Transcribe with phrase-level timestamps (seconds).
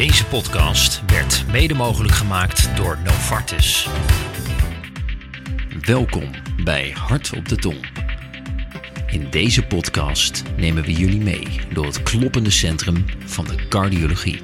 [0.00, 3.88] Deze podcast werd mede mogelijk gemaakt door Novartis.
[5.80, 6.30] Welkom
[6.64, 7.88] bij Hart op de Tong.
[9.06, 14.42] In deze podcast nemen we jullie mee door het kloppende centrum van de cardiologie.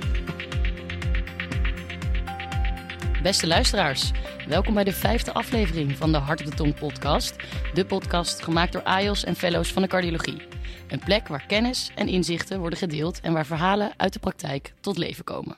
[3.23, 4.11] Beste luisteraars,
[4.49, 7.37] welkom bij de vijfde aflevering van de Hart op de Tong podcast.
[7.75, 10.56] De podcast gemaakt door AIOS en fellows van de cardiologie.
[10.89, 14.99] Een plek waar kennis en inzichten worden gedeeld en waar verhalen uit de praktijk tot
[14.99, 15.57] leven komen.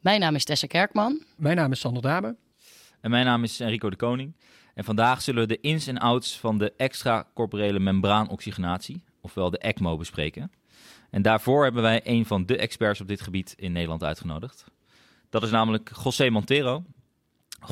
[0.00, 1.22] Mijn naam is Tessa Kerkman.
[1.36, 2.36] Mijn naam is Sander Dame.
[3.00, 4.36] En mijn naam is Enrico de Koning.
[4.74, 9.96] En vandaag zullen we de ins en outs van de extracorporele membraanoxygenatie, ofwel de ECMO,
[9.96, 10.52] bespreken.
[11.10, 14.64] En daarvoor hebben wij een van de experts op dit gebied in Nederland uitgenodigd.
[15.30, 16.84] Dat is namelijk José Montero.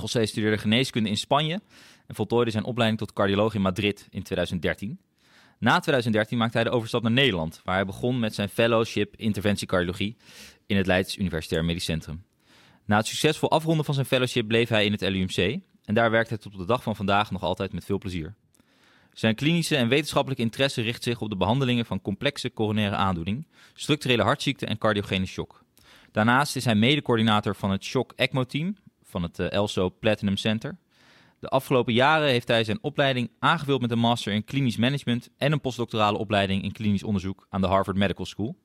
[0.00, 1.60] José studeerde geneeskunde in Spanje
[2.06, 4.98] en voltooide zijn opleiding tot cardioloog in Madrid in 2013.
[5.60, 10.16] Na 2013 maakte hij de overstap naar Nederland, waar hij begon met zijn fellowship interventiecardiologie
[10.66, 12.24] in het Leids Universitair Medisch Centrum.
[12.84, 16.28] Na het succesvol afronden van zijn fellowship bleef hij in het LUMC en daar werkt
[16.28, 18.34] hij tot op de dag van vandaag nog altijd met veel plezier.
[19.12, 24.22] Zijn klinische en wetenschappelijke interesse richt zich op de behandelingen van complexe coronaire aandoening, structurele
[24.22, 25.64] hartziekte en cardiogene shock.
[26.12, 30.76] Daarnaast is hij mede-coördinator van het Shock ECMO-team van het eh, ELSO Platinum Center.
[31.40, 35.52] De afgelopen jaren heeft hij zijn opleiding aangevuld met een master in klinisch management en
[35.52, 38.56] een postdoctorale opleiding in klinisch onderzoek aan de Harvard Medical School.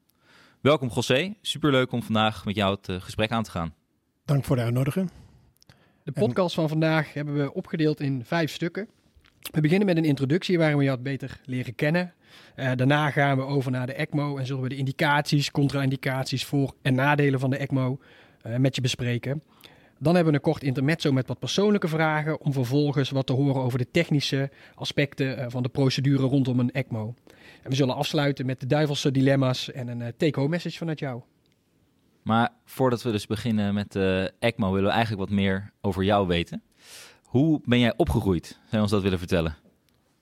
[0.62, 3.74] Welkom José, superleuk om vandaag met jou het eh, gesprek aan te gaan.
[4.26, 5.12] Dank voor de uitnodiging.
[6.04, 8.88] De podcast van vandaag hebben we opgedeeld in vijf stukken.
[9.52, 12.14] We beginnen met een introductie waarin we jou beter leren kennen.
[12.56, 16.76] Uh, daarna gaan we over naar de ECMO en zullen we de indicaties, contra-indicaties, voor-
[16.82, 18.00] en nadelen van de ECMO
[18.48, 19.44] uh, met je bespreken.
[20.00, 23.62] Dan hebben we een kort intermezzo met wat persoonlijke vragen om vervolgens wat te horen
[23.62, 27.14] over de technische aspecten uh, van de procedure rondom een ECMO.
[27.64, 31.22] En we zullen afsluiten met de duivelse dilemma's en een take-home message vanuit jou.
[32.22, 36.28] Maar voordat we dus beginnen met de ECMO willen we eigenlijk wat meer over jou
[36.28, 36.64] weten.
[37.24, 38.48] Hoe ben jij opgegroeid?
[38.48, 39.56] Zou je ons dat willen vertellen?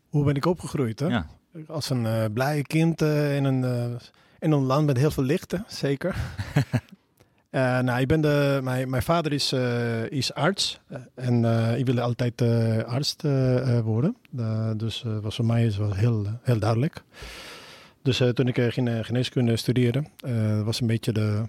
[0.10, 1.00] Hoe ben ik opgegroeid?
[1.00, 1.08] Hè?
[1.08, 1.28] Ja.
[1.68, 4.00] Als een uh, blij kind uh, in, een, uh,
[4.40, 6.16] in een land met heel veel lichten, zeker.
[7.62, 9.54] nou, ik ben de, mijn, mijn vader is,
[10.10, 10.80] is arts
[11.16, 11.46] en
[11.78, 12.42] ik wilde altijd
[12.86, 13.16] arts
[13.84, 14.16] worden.
[14.78, 17.04] dus was voor mij is wel heel, heel duidelijk.
[18.02, 20.04] Dus toen ik gene, geneeskunde studeerde,
[20.64, 21.44] was een beetje de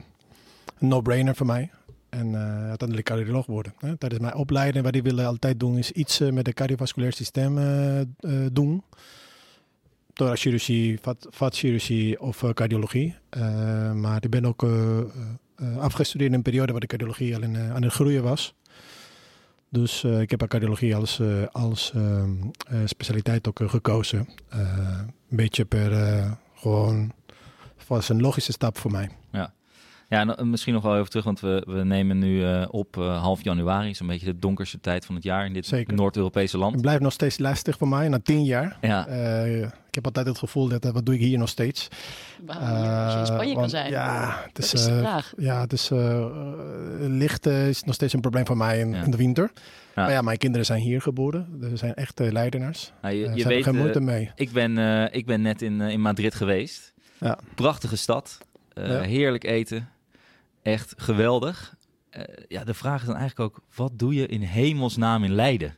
[0.78, 1.70] no-brainer voor mij.
[2.15, 3.75] En uh, uiteindelijk cardioloog worden.
[3.78, 3.97] Hè.
[3.97, 8.00] Tijdens mijn opleiding, wat ik wilde altijd doen, is iets met het cardiovasculair systeem uh,
[8.53, 8.82] doen.
[10.12, 13.15] Thoraxchirurgie, vat, vatchirurgie of cardiologie.
[13.94, 14.66] maar ik ben ook
[15.78, 18.54] afgestudeerd in een periode waar de cardiologie al in, aan het groeien was.
[19.69, 21.20] Dus ik heb cardiologie als,
[21.53, 21.92] als
[22.84, 24.28] specialiteit ook gekozen.
[24.48, 25.91] een beetje per
[26.54, 27.12] gewoon,
[27.87, 29.10] was een logische stap voor mij.
[29.32, 29.53] Ja.
[30.09, 33.20] Ja, en misschien nog wel even terug, want we, we nemen nu uh, op uh,
[33.20, 36.72] half januari, zo'n beetje de donkerste tijd van het jaar in dit Noord-Europese land.
[36.72, 38.78] Het blijft nog steeds lastig voor mij, na tien jaar.
[38.81, 39.09] Ja.
[39.09, 41.88] Uh, ik heb altijd het gevoel dat, wat doe ik hier nog steeds?
[42.47, 42.69] Waarom
[43.04, 43.91] als je in Spanje want, kan zijn?
[43.91, 44.87] Ja, het is, is.
[45.37, 45.91] Ja, het is,
[46.98, 49.03] licht is nog steeds een probleem voor mij in, ja.
[49.03, 49.50] in de winter.
[49.94, 50.03] Ja.
[50.03, 51.47] Maar ja, mijn kinderen zijn hier geboren.
[51.60, 52.92] Ze zijn echte leidenaars.
[53.03, 54.31] Nou, je, je weet, geen moeite mee.
[54.34, 54.78] Ik ben,
[55.12, 56.92] ik ben net in, in Madrid geweest.
[57.19, 57.38] Ja.
[57.54, 58.38] Prachtige stad.
[58.81, 59.88] Heerlijk eten.
[60.65, 61.77] Echt geweldig.
[62.17, 65.77] Uh, ja, de vraag is dan eigenlijk ook, wat doe je in hemelsnaam in Leiden?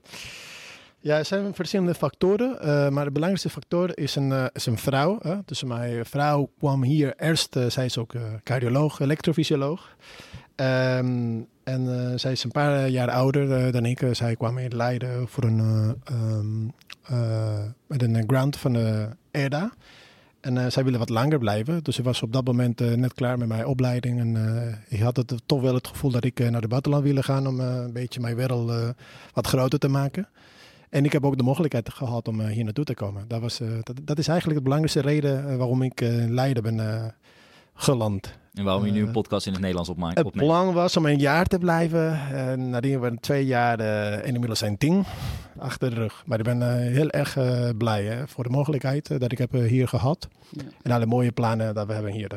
[1.01, 4.79] Ja, er zijn verschillende factoren, uh, maar de belangrijkste factor is een, uh, is een
[4.79, 5.19] vrouw.
[5.23, 5.37] Hè?
[5.45, 9.97] Dus mijn vrouw kwam hier eerst, zij is ook cardioloog, elektrofysioloog.
[10.57, 14.03] Um, en zij is een paar jaar ouder dan ik.
[14.13, 16.73] zij kwam in Leiden voor een, um,
[17.87, 19.73] met een grant van de EDA.
[20.47, 21.85] En uh, zij willen wat langer blijven.
[21.85, 24.21] Dus ik was op dat moment uh, net klaar met mijn opleiding.
[24.21, 27.23] En uh, ik had het, toch wel het gevoel dat ik naar de buitenland wilde
[27.23, 28.73] gaan om een beetje mijn wereld
[29.33, 30.29] wat groter te maken.
[30.91, 33.25] En ik heb ook de mogelijkheid gehad om hier naartoe te komen.
[33.29, 37.15] Dat, was, dat, dat, is eigenlijk de belangrijkste reden waarom ik in Leiden ben
[37.75, 38.39] geland.
[38.55, 40.19] En waarom je nu een podcast in het Nederlands opmaakt?
[40.19, 42.29] Het plan was om een jaar te blijven.
[42.31, 45.05] En nadien waren twee jaar en inmiddels zijn tien
[45.59, 46.23] achter de rug.
[46.27, 49.39] Maar ik ben uh, heel erg uh, blij hè, voor de mogelijkheid uh, dat ik
[49.39, 50.29] heb hier gehad.
[50.51, 50.63] Ja.
[50.83, 52.33] En alle mooie plannen dat we hebben hier.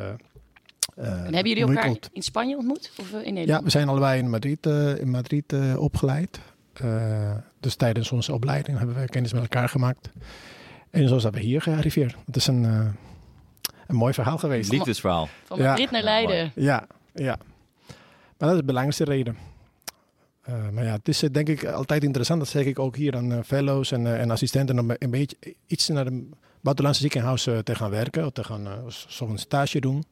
[0.96, 3.50] en hebben jullie elkaar in Spanje ontmoet of in Nederland?
[3.50, 4.66] Ja, we zijn allebei in Madrid,
[5.00, 6.40] in Madrid opgeleid.
[7.60, 10.10] dus tijdens onze opleiding hebben we kennis met elkaar gemaakt.
[10.90, 12.16] En zo zijn we hier gearriveerd.
[12.26, 12.64] Het is een,
[13.88, 14.72] een mooi verhaal geweest.
[14.72, 15.30] Liefdesverhaal.
[15.44, 15.92] Van Madrid ja.
[15.92, 16.52] naar Leiden.
[16.56, 17.38] Ja, ja.
[18.38, 19.38] Maar dat is de belangrijkste reden.
[20.50, 23.16] Uh, maar ja, het is uh, denk ik altijd interessant, dat zeg ik ook hier
[23.16, 25.38] aan uh, fellows en, en, assistenten, om een beetje
[25.68, 26.24] iets naar het
[26.62, 28.68] buitenlandse ziekenhuis te gaan werken, of te gaan
[29.08, 30.04] zo'n stage doen.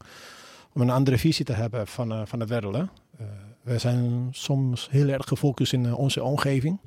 [0.74, 2.76] om een andere visie te hebben van, eh, van het wereld.
[2.76, 2.82] Hè?
[2.82, 3.26] Eh,
[3.62, 6.80] we zijn soms heel erg gefocust in eh, onze omgeving.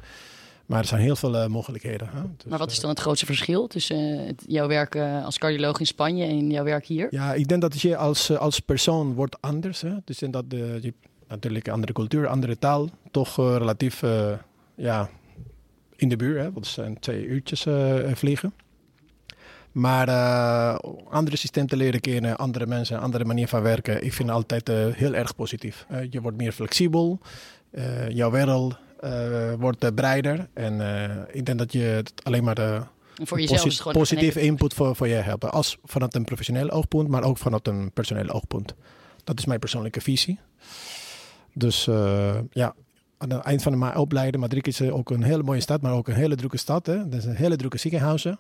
[0.67, 2.09] Maar er zijn heel veel eh, mogelijkheden.
[2.13, 2.21] Hè?
[2.37, 5.25] Dus, Maar wat is eh, dan het grootste verschil tussen eh, het- jouw werk eh,
[5.25, 7.07] als cardioloog in Spanje en jouw werk hier?
[7.11, 9.81] Ja, ik denk dat je als, eh, als persoon wordt anders.
[9.81, 9.93] Hè?
[10.05, 10.95] Dus in dat de, je
[11.31, 14.33] natuurlijk een andere cultuur, andere taal, toch eh, relatief eh,
[14.75, 15.09] ja,
[15.97, 16.37] in de buurt.
[16.37, 16.53] Hè?
[16.53, 18.55] Want het zijn twee uurtjes eh, vliegen.
[19.73, 20.09] Maar
[21.11, 24.05] andere systemen leren kennen, andere mensen, andere manier van werken.
[24.05, 25.87] Ik vind altijd heel erg positief.
[26.11, 27.19] Je wordt meer flexibel.
[28.09, 28.77] jouw wereld
[29.59, 30.49] wordt breder.
[30.55, 30.81] En
[31.33, 32.81] ik denk dat je het alleen maar de
[33.25, 35.51] posi- een positieve input voor, voor je hebben.
[35.51, 38.75] Als vanuit een professioneel oogpunt, maar ook vanuit een personeel oogpunt.
[39.25, 40.39] Dat is mijn persoonlijke visie.
[41.53, 42.75] Dus eh, ja,
[43.19, 45.93] aan het eind van mijn opleiding, Madrid is eh, ook een hele mooie stad, maar
[45.93, 46.87] ook een hele drukke stad.
[46.87, 46.95] Hè.
[47.13, 48.39] Er zijn hele drukke ziekenhuizen.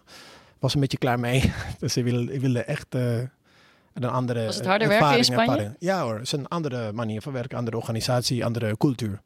[0.59, 1.53] Was een beetje klaar mee.
[1.79, 3.19] dus ik wilde, ik wilde echt eh,
[3.95, 5.51] een andere Was het harder werken in Spanje?
[5.51, 5.77] ervaring.
[5.79, 9.21] Ja hoor, het is een andere manier van werken, andere organisatie, andere cultuur.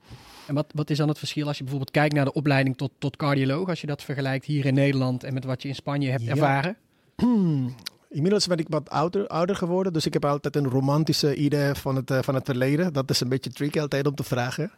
[0.47, 2.91] En wat, wat is dan het verschil als je bijvoorbeeld kijkt naar de opleiding tot,
[2.99, 6.11] tot cardioloog, als je dat vergelijkt hier in Nederland en met wat je in Spanje
[6.11, 6.31] hebt Ja.
[6.31, 6.77] ervaren?
[8.15, 11.97] Inmiddels ben ik wat ouder, ouder geworden, dus ik heb altijd een romantische idee van
[11.97, 12.93] het, eh, van het verleden.
[12.93, 14.73] Dat is een beetje tricky altijd om te vragen.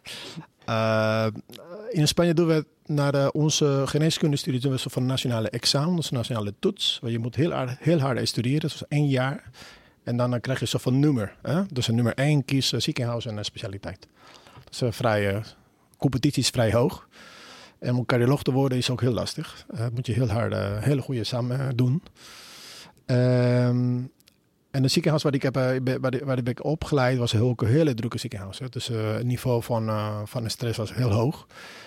[0.65, 1.27] Eh,
[1.89, 6.09] in Spanje doen we naar de, onze geneeskundestudie doen we zo van nationale examen, dus
[6.09, 6.99] nationale toets.
[7.01, 9.49] Waar je moet heel hard, heel hard studeren, dus één jaar.
[10.03, 11.35] En dan, eh, krijg je zo van nummer.
[11.41, 11.61] Hè?
[11.71, 14.07] Dus een nummer één kies eh, ziekenhuis en een specialiteit.
[14.69, 15.43] Dus uh, vrij, eh,
[15.97, 17.07] competitie is vrij hoog.
[17.79, 19.65] En om cardioloog te worden is ook heel lastig.
[19.73, 22.03] Eh moet je heel hard, eh, hele goede samen eh, doen.
[23.07, 23.99] Ehm,
[24.71, 25.63] en het ziekenhuis waar ik, heb, eh,
[26.01, 28.59] waar, ik- ben opgeleid was een hele drukke ziekenhuis.
[28.69, 31.45] Dus eh, het niveau van, eh, van de stress was heel hoog.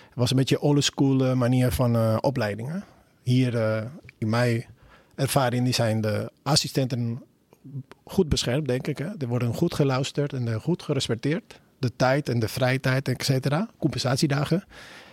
[0.08, 2.69] Het was een beetje old school manier van opleiding.
[2.69, 2.78] Hè.
[3.22, 3.55] Hier
[4.19, 4.64] in mijn
[5.14, 7.23] ervaring die zijn de assistenten
[8.05, 9.05] goed beschermd, denk ik.
[9.19, 11.61] Die worden goed geluisterd en goed gerespecteerd.
[11.78, 13.69] De tijd en de vrije tijd, et cetera.
[13.78, 14.64] Compensatiedagen.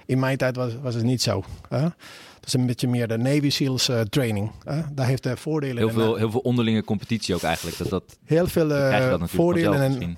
[0.07, 1.44] In mijn tijd was, was het niet zo.
[1.69, 1.81] Hè.
[1.81, 4.51] Dat is een beetje meer de Navy SEALs eh, training.
[4.63, 4.81] Hè.
[4.94, 7.77] Daar heeft de voordelen Heel veel, heel veel onderlinge competitie ook eigenlijk.
[7.77, 10.18] Dat, dat heel veel eh, dat voordelen en,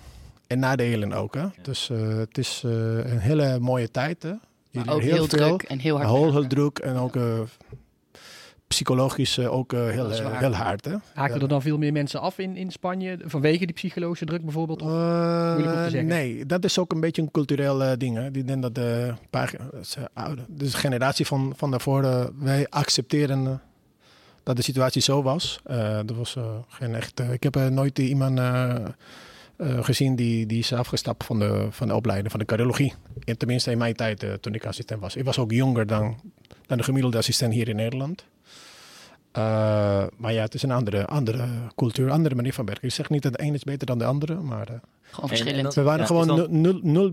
[0.50, 1.36] en nadelen ook.
[1.36, 1.46] Hè.
[1.62, 2.72] Dus eh, het is eh,
[3.12, 4.24] een hele mooie tijd.
[4.24, 4.34] Hè.
[4.72, 6.10] Je heel, druk en heel hard.
[6.10, 6.40] Heel, werken.
[6.40, 7.40] heel druk en ook eh,
[8.70, 10.86] psychologisch eh, ook eh, heel, eh, heel hard.
[10.86, 10.96] Hè.
[11.14, 14.82] Haken er dan veel meer mensen af in, in Spanje vanwege die psychologische druk bijvoorbeeld?
[14.82, 14.90] Of-
[16.02, 18.16] nee, dat is ook een beetje een cultureel ding.
[18.18, 18.32] Hè.
[18.32, 19.56] Die denk dat de paar,
[20.14, 23.62] oude, dus de generatie van, van daarvoor, wij accepteren
[24.44, 25.60] dat de situatie zo was.
[25.66, 26.38] Er was
[26.68, 27.20] geen echt.
[27.20, 28.40] ik heb nooit iemand
[29.58, 32.94] gezien die, die is afgestapt van de, van de opleiding, van de cardiologie.
[33.24, 35.16] En tenminste in mijn tijd, toen ik assistent was.
[35.16, 36.20] Ik was ook jonger dan,
[36.68, 38.26] dan de gemiddelde assistent hier in Nederland.
[39.32, 42.88] Eh, maar ja, het is een andere, andere cultuur, andere manier van werken.
[42.88, 44.74] Ik zeg niet dat de een is beter dan de andere, maar eh,
[45.12, 45.74] Gewoon En- en verschillend.
[45.74, 47.12] we waren Ja, gewoon dan- nul, nul,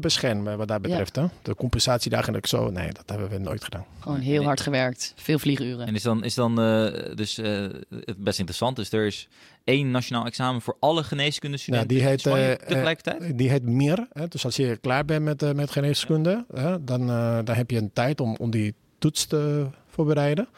[0.49, 1.17] eh, wat dat betreft.
[1.17, 1.25] Hè?
[1.43, 3.85] De compensatiedagen en zo, nee, dat hebben we nooit gedaan.
[4.01, 5.13] Gewoon heel hard gewerkt.
[5.17, 5.87] Veel vlieguren.
[5.87, 8.77] En is dan, is dan eh, dus eh, het best interessant.
[8.77, 9.29] Dus er is
[9.65, 13.39] één nationaal examen voor alle geneeskundestudenten Ja, die in heet, Spanje tegelijkertijd?
[13.39, 14.07] Die heet meer.
[14.13, 14.29] Hè?
[14.29, 17.93] Dus als je klaar bent met, met geneeskunde, hè, dan, eh, dan heb je een
[17.93, 19.67] tijd om, om die toets te
[19.97, 20.49] voorbereiden.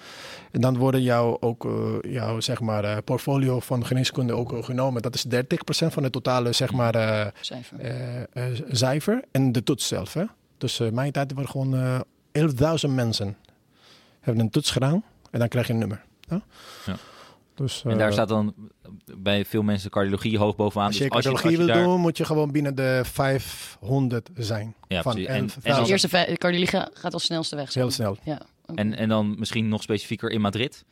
[0.51, 4.63] En dan worden jouw, ook, eh, jouw zeg maar, eh, portfolio van geneeskunde ook eh,
[4.65, 5.03] genomen.
[5.03, 7.79] Dat is 30% van de totale zeg maar, eh, Cijfer.
[8.71, 10.13] cijfer en de toets zelf.
[10.15, 10.25] Hè?
[10.59, 12.01] Dus eh mijn tijd waren gewoon eh
[12.33, 13.37] 11.000 mensen
[14.21, 16.05] hebben een toets gedaan en dan krijg je een nummer.
[16.29, 16.41] Ja.
[17.55, 18.55] Dus, en daar staat dan
[19.19, 20.87] bij veel mensen cardiologie hoog bovenaan.
[20.87, 22.75] als je Dus als je, cardiologie als je wil daar- doen, moet je gewoon binnen
[22.75, 24.75] de 500 zijn.
[24.89, 25.29] Ja, van precies.
[25.31, 25.87] En- en 11.000.
[25.87, 27.75] De eerste cardiologie gaat als snelste weg.
[27.75, 28.17] Heel snel.
[28.23, 28.41] Ja.
[28.75, 30.85] En, en dan misschien nog specifieker in Madrid.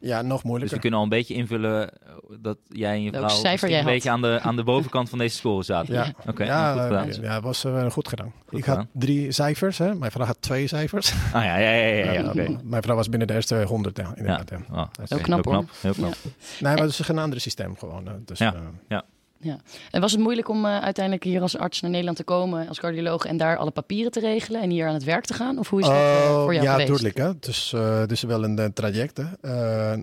[0.00, 0.78] Ja, nog Dus we moeilijker.
[0.80, 3.84] kunnen al een beetje invullen eh, dat jij en je Welk vrouw jij een had.
[3.84, 5.94] beetje aan de, aan de bovenkant van deze score zaten.
[5.94, 7.08] Ja, Oké, ja, goed gedaan.
[7.08, 8.32] eh, ja, was eh, goed gedaan.
[8.46, 9.78] Goed ik had drie cijfers.
[9.78, 9.94] Hè.
[9.94, 11.12] Mijn vrouw had twee cijfers.
[11.32, 12.56] Ah ja, ja, ja, ja, ja, oké.
[12.64, 13.96] Mijn vrouw was binnen de eerste 100.
[13.96, 14.60] Ja, inderdaad, ja.
[14.70, 14.90] Ah, oké.
[15.08, 15.64] Heel knap, hoor.
[15.80, 16.14] Heel knap.
[16.22, 16.30] Ja.
[16.60, 18.08] Nee, maar het is een ander systeem gewoon.
[18.24, 18.54] Dus, Ja.
[19.48, 19.54] Eh,
[19.90, 22.80] En was het moeilijk om eh, uiteindelijk hier als arts naar Nederland te komen, als
[22.80, 25.58] cardioloog, en daar alle papieren te regelen en hier aan het werk te gaan?
[25.58, 26.92] Of hoe is dat eh, Oh, voor jou ja, geweest?
[26.92, 27.16] tuurlijk.
[27.16, 27.38] Hè.
[27.38, 29.16] Dus, het is wel een, traject.
[29.40, 29.96] Hè.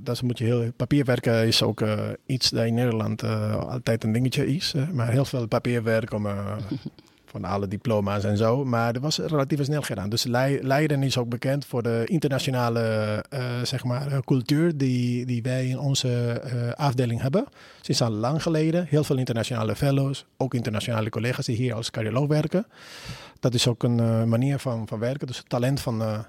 [0.00, 1.82] Dat moet je heel, papierwerken is ook
[2.26, 3.22] iets dat in Nederland
[3.68, 4.72] altijd een dingetje is.
[4.72, 4.86] hè.
[4.92, 6.26] Maar heel veel papierwerk om,
[7.30, 8.64] van alle diploma's en zo.
[8.64, 10.08] Maar dat was relatief snel gedaan.
[10.08, 12.80] Dus Lei- Leiden is ook bekend voor de internationale
[13.28, 17.44] eh, zeg maar, eh, cultuur die, die wij in onze eh, afdeling hebben.
[17.80, 18.86] Sinds al lang geleden.
[18.88, 20.24] Heel veel internationale fellows.
[20.36, 22.66] Ook internationale collega's die hier als cardioloog werken.
[23.40, 25.26] Dat is ook een manier van, van werken.
[25.26, 26.24] Dus het talent van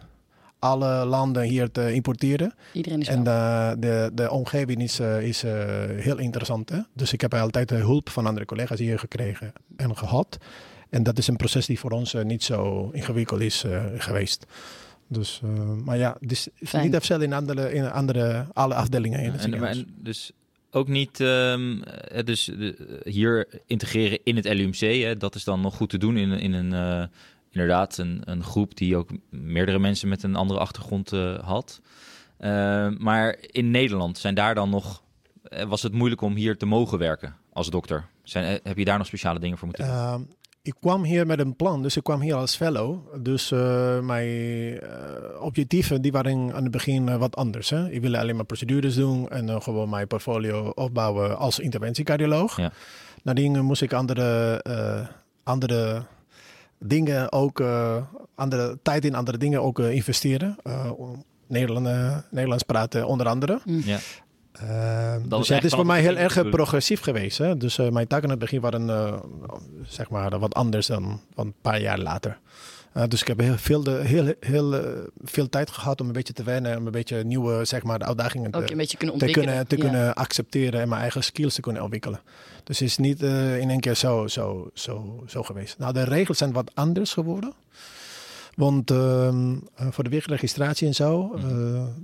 [0.59, 2.53] alle landen hier te importeren.
[2.73, 5.41] Iedereen is En de, de, de omgeving is, is
[5.95, 6.69] heel interessant.
[6.69, 6.79] Hè?
[6.93, 10.37] Dus ik heb altijd eh, hulp van andere collega's hier gekregen en gehad.
[10.89, 14.45] En dat is een proces die voor ons eh, niet zo ingewikkeld is eh, geweest.
[15.07, 15.49] Dus, eh,
[15.83, 16.17] maar ja,
[16.55, 16.83] Fijn.
[16.83, 20.31] niet hetzelfde in andere, in andere alle afdelingen in het En, en dus
[20.71, 24.79] ook niet ehm, eh, dus, de- hier integreren in het LUMC.
[24.79, 27.07] Hè, dat is dan nog goed te doen in, in een, eh,
[27.51, 31.81] inderdaad een, een groep die ook meerdere mensen met een andere achtergrond eh, had.
[32.37, 35.03] Eh, maar in Nederland zijn daar dan nog,
[35.67, 38.05] was het moeilijk om hier te mogen werken als dokter?
[38.23, 39.93] Zijn, heb je daar nog speciale dingen voor moeten doen?
[40.69, 42.97] Ik kwam hier met een plan, dus ik kwam hier als fellow.
[43.23, 44.27] Dus eh, mijn
[44.79, 47.69] eh, objectieven die waren aan het begin eh, wat anders.
[47.69, 47.89] Hè?
[47.89, 52.57] Ik wilde alleen maar procedures doen en gewoon mijn portfolio opbouwen als interventiecardioloog.
[52.57, 52.71] Ja.
[53.23, 54.61] Nadien moest ik andere,
[55.43, 56.03] andere
[56.79, 57.63] dingen ook,
[58.35, 60.57] andere tijd in andere dingen ook investeren.
[60.97, 61.87] Om Nederland,
[62.31, 63.59] Nederlands praten onder andere.
[63.65, 63.99] ja.
[64.63, 66.49] Uh, is dus het is voor mij heel erg ik.
[66.49, 67.37] progressief geweest.
[67.37, 67.57] Hè?
[67.57, 69.13] Dus eh, mijn taken in het begin waren eh,
[69.87, 72.39] zeg maar wat anders dan, dan een paar jaar later.
[72.93, 74.89] Eh, dus ik heb heel, veel, de, heel, heel eh,
[75.23, 76.77] veel tijd gehad om een beetje te wennen.
[76.77, 79.47] Om een beetje nieuwe zeg maar, uitdagingen te, een beetje kunnen te, ontwikkelen.
[79.47, 79.81] kunnen, te Ja.
[79.81, 82.19] kunnen accepteren en mijn eigen skills te kunnen ontwikkelen.
[82.63, 85.77] Dus het is niet eh, in één keer zo, zo, zo, zo geweest.
[85.77, 87.53] Nou, de regels zijn wat anders geworden.
[88.59, 91.43] Want ehm, eh, voor de wegregistratie en zo, eh,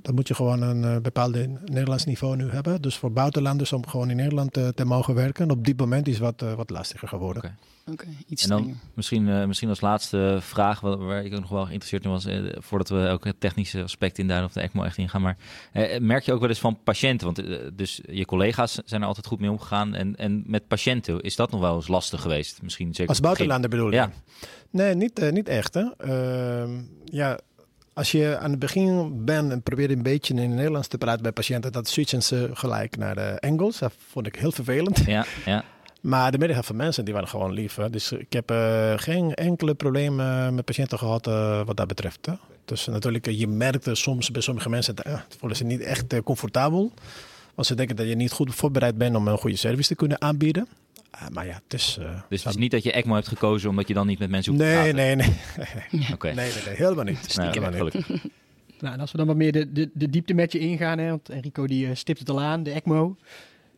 [0.02, 2.82] dan moet je gewoon een eh, bepaalde Nederlands niveau nu hebben.
[2.82, 5.52] Dus voor buitenlanders om gewoon in Nederland te mogen werken.
[5.52, 7.58] Op dit moment is het wat, wat lastiger geworden.
[7.92, 8.06] Oké.
[8.28, 8.82] Iets En dan strenger.
[8.94, 12.26] misschien, eh, misschien als laatste vraag, wa- waar ik ook nog wel geïnteresseerd in was,
[12.26, 15.22] eh, voordat we ook het technische aspect induiden of de ECMO echt ingaan.
[15.22, 15.38] Maar
[15.72, 17.26] eh, merk je ook wel eens van patiënten?
[17.26, 19.94] Want eh, dus je collega's zijn er altijd goed mee omgegaan.
[19.96, 22.62] En, en met patiënten, is dat nog wel eens lastig geweest?
[22.62, 23.96] Misschien zeker Als buitenlander bedoel je?
[23.96, 24.12] Ja.
[24.70, 25.74] Nee, niet, eh, niet echt.
[25.74, 25.84] Hè.
[25.98, 27.40] Ehm, ja,
[27.94, 31.22] als je aan het begin bent en probeert een beetje in het Nederlands te praten
[31.24, 33.78] bij patiënten, dan switchen ze gelijk naar de Engels.
[33.80, 34.98] Dat vond ik heel vervelend.
[35.06, 35.64] Ja, ja.
[36.06, 37.76] Maar de meerderheid van mensen die waren gewoon lief.
[37.76, 37.90] Hè.
[37.90, 42.26] Dus ik heb eh, geen enkele probleem eh, met patiënten gehad eh, wat dat betreft.
[42.26, 42.34] Hè.
[42.66, 46.92] Dus natuurlijk, je merkte soms bij sommige mensen, dat, eh, voelen ze niet echt comfortabel.
[47.56, 50.22] Want ze denken dat je niet goed voorbereid bent om een goede service te kunnen
[50.22, 50.68] aanbieden.
[51.12, 51.98] Ah, maar ja, het is...
[52.02, 54.30] eh, Dus het is niet dat je ECMO hebt gekozen omdat je dan niet met
[54.30, 54.96] mensen hoeft te Nee, praten?
[54.96, 55.16] nee,
[55.92, 56.08] nee.
[56.14, 56.28] Oké.
[56.28, 57.36] Nee, nee, nee, helemaal niet.
[57.38, 58.08] Nou, Helemaal niet.
[58.80, 61.10] Nou, en als we dan wat meer de, de, de diepte met je ingaan, hè,
[61.10, 63.16] want Enrico die stipt het al aan, de ECMO.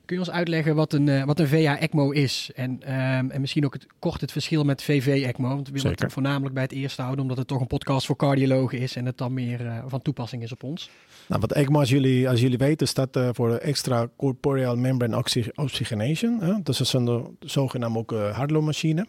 [0.07, 2.51] Kun je ons uitleggen wat een, eh, wat een VA-ECMO is?
[2.55, 5.47] En, ehm, en misschien ook het, kort het verschil met VV-ECMO.
[5.47, 6.03] Want we willen Zeker.
[6.03, 9.05] het voornamelijk bij het eerste houden, omdat het toch een podcast voor cardiologen is en
[9.05, 10.89] het dan meer eh, van toepassing is op ons.
[11.27, 15.49] Nou, wat ECMO, als jullie, als jullie weten, staat eh, voor extra corporeal membrane oxy-
[15.55, 16.41] oxygenation.
[16.41, 16.53] Hè?
[16.63, 19.07] Dat is een zogenaamde ook uh, hartloopmachine.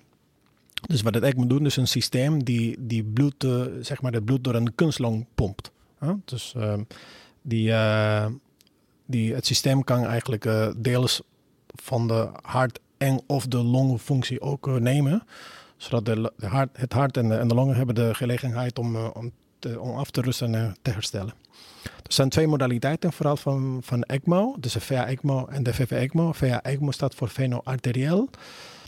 [0.87, 4.25] Dus wat het ECMO doet, is een systeem die, die bloed, eh, zeg maar het
[4.25, 5.71] bloed door een kunstlong pompt.
[5.99, 6.13] Hè?
[6.25, 6.83] Dus ehm,
[7.43, 8.27] die, eh,
[9.09, 11.23] die, het systeem kan eigenlijk eh, deels
[11.67, 15.23] van de hart en of de longfunctie ook eh, nemen.
[15.77, 19.09] Zodat de, hart, het hart en de, en de longen hebben de gelegenheid om, eh,
[19.81, 21.35] om, af te rusten en te herstellen.
[21.83, 24.57] Er zijn twee modaliteiten vooral van, van ECMO.
[24.61, 26.33] Dus de VA-ECMO en de VV-ECMO.
[26.33, 28.29] VA-ECMO staat voor veno-arterieel.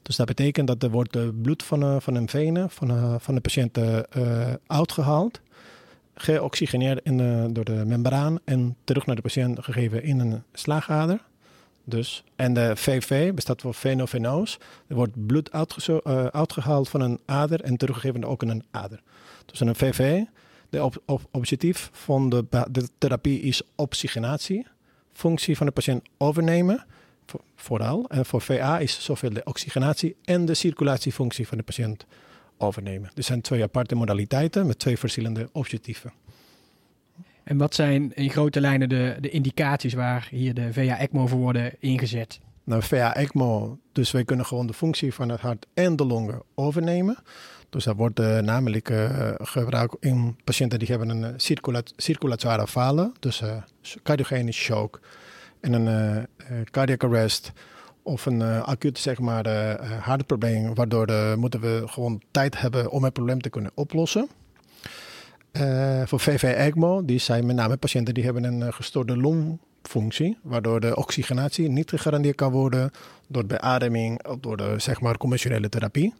[0.03, 3.79] Dus dat betekent dat er wordt bloed van, van een vene van, van de patiënt
[4.67, 5.41] uitgehaald.
[6.23, 7.17] Geoxygeneerd in
[7.53, 11.21] door de membraan en terug naar de patiënt gegeven in een slagader.
[11.85, 14.59] Dus, en de VV bestaat voor venovenoos.
[14.87, 19.00] Er wordt bloed uitge uitgehaald van een ader en teruggegeven ook in een ader.
[19.47, 20.23] Dus een VV,
[20.69, 20.91] de
[21.31, 24.67] objectief van de, de, therapie is oxygenatie.
[25.12, 26.85] Functie van de patiënt overnemen,
[27.27, 28.09] voor, vooral.
[28.09, 32.07] En voor VA is zoveel de oxygenatie en de circulatiefunctie van de patiënt
[32.61, 33.11] overnemen.
[33.14, 36.12] Er zijn twee aparte modaliteiten met twee verschillende objectieven.
[37.45, 41.75] En wat zijn in grote lijnen de, de indicaties waar hier de VA-ECMO voor worden
[41.79, 42.40] ingezet?
[42.64, 47.17] Nou, VA-ECMO, dus wij kunnen gewoon de functie van het hart en de longen overnemen.
[47.71, 53.12] Dus dat wordt uh, namelijk uh, gebruikt in patiënten die hebben een circulat circulatoire falen,
[53.21, 53.43] dus
[54.02, 55.00] cardiogene shock
[55.61, 56.26] en een
[56.71, 57.52] cardiac arrest
[58.02, 59.49] of een acuut zeg maar
[60.00, 64.28] hartprobleem, waardoor de, moeten we gewoon tijd hebben om het probleem te kunnen oplossen.
[65.52, 70.97] Uh, voor VV-ECMO, die zijn met name patiënten die hebben een gestoorde longfunctie, waardoor de
[70.97, 72.90] oxygenatie niet gegarandeerd kan worden
[73.28, 76.14] door de beademing of door de zeg maar conventionele therapie.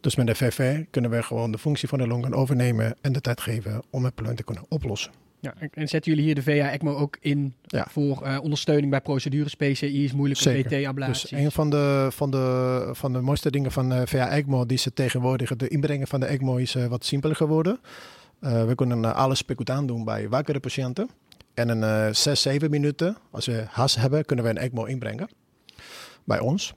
[0.00, 3.20] Dus met de VV kunnen we gewoon de functie van de longen overnemen en de
[3.20, 5.12] tijd geven om het probleem te kunnen oplossen.
[5.40, 7.86] Ja, en zetten jullie hier de VA-ECMO ook in ja.
[7.90, 11.30] voor uh, ondersteuning bij procedures, PCI's, moeilijke PT-ablaties?
[11.30, 14.92] Dus een van de, van, de, van de mooiste dingen van uh, VA-ECMO die ze
[14.92, 17.80] tegenwoordig, de inbrengen van de ECMO is uh, wat simpeler geworden.
[18.40, 21.10] Eh, we kunnen alles percutaan doen bij wakkere patiënten.
[21.54, 25.28] En in uh, 6, 7 minuten, als we haast hebben, kunnen we een ECMO inbrengen
[26.24, 26.74] bij ons.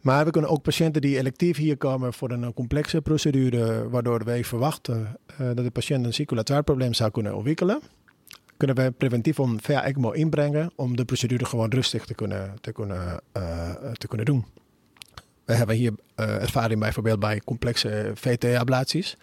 [0.00, 4.44] Maar we kunnen ook patiënten die electief hier komen voor een complexe procedure, waardoor wij
[4.44, 7.80] verwachten dat de patiënt een circulatoire probleem zou kunnen ontwikkelen,
[8.56, 12.72] kunnen we preventief een via ECMO inbrengen om de procedure gewoon rustig te kunnen, te
[12.72, 13.20] kunnen,
[13.92, 14.44] te kunnen doen.
[15.44, 19.16] We hebben hier ervaring bijvoorbeeld bij complexe VT-ablaties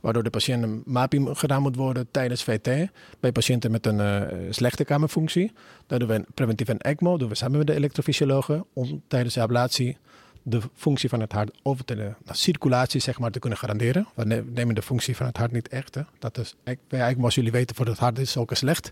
[0.00, 2.90] waardoor de patiënt een MAPI gedaan moet worden tijdens VT.
[3.20, 5.52] Bij patiënten met een slechte kamerfunctie.
[5.86, 9.40] Dan doen we preventief een ECMO, doen we samen met de elektrofysiologen, om tijdens de
[9.40, 9.96] ablatie
[10.42, 14.06] de functie van het hart over te de circulatie zeg maar, te kunnen garanderen.
[14.14, 15.96] We nemen de functie van het hart niet echt.
[16.18, 16.56] Dat is,
[16.88, 18.90] ECMO, als jullie weten, voor het hart is ook slecht.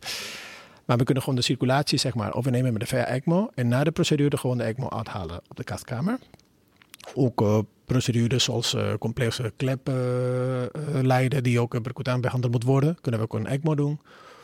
[0.84, 3.50] Maar we kunnen gewoon de circulatie zeg maar, overnemen met de VA ECMO.
[3.54, 6.18] En na de procedure gewoon de ECMO uithalen op de kastkamer.
[7.14, 13.20] Ook uh, procedures zoals uh, complexe klepleiden, uh, die ook percutaan behandeld moet worden, kunnen
[13.20, 14.00] we ook een ECMO doen.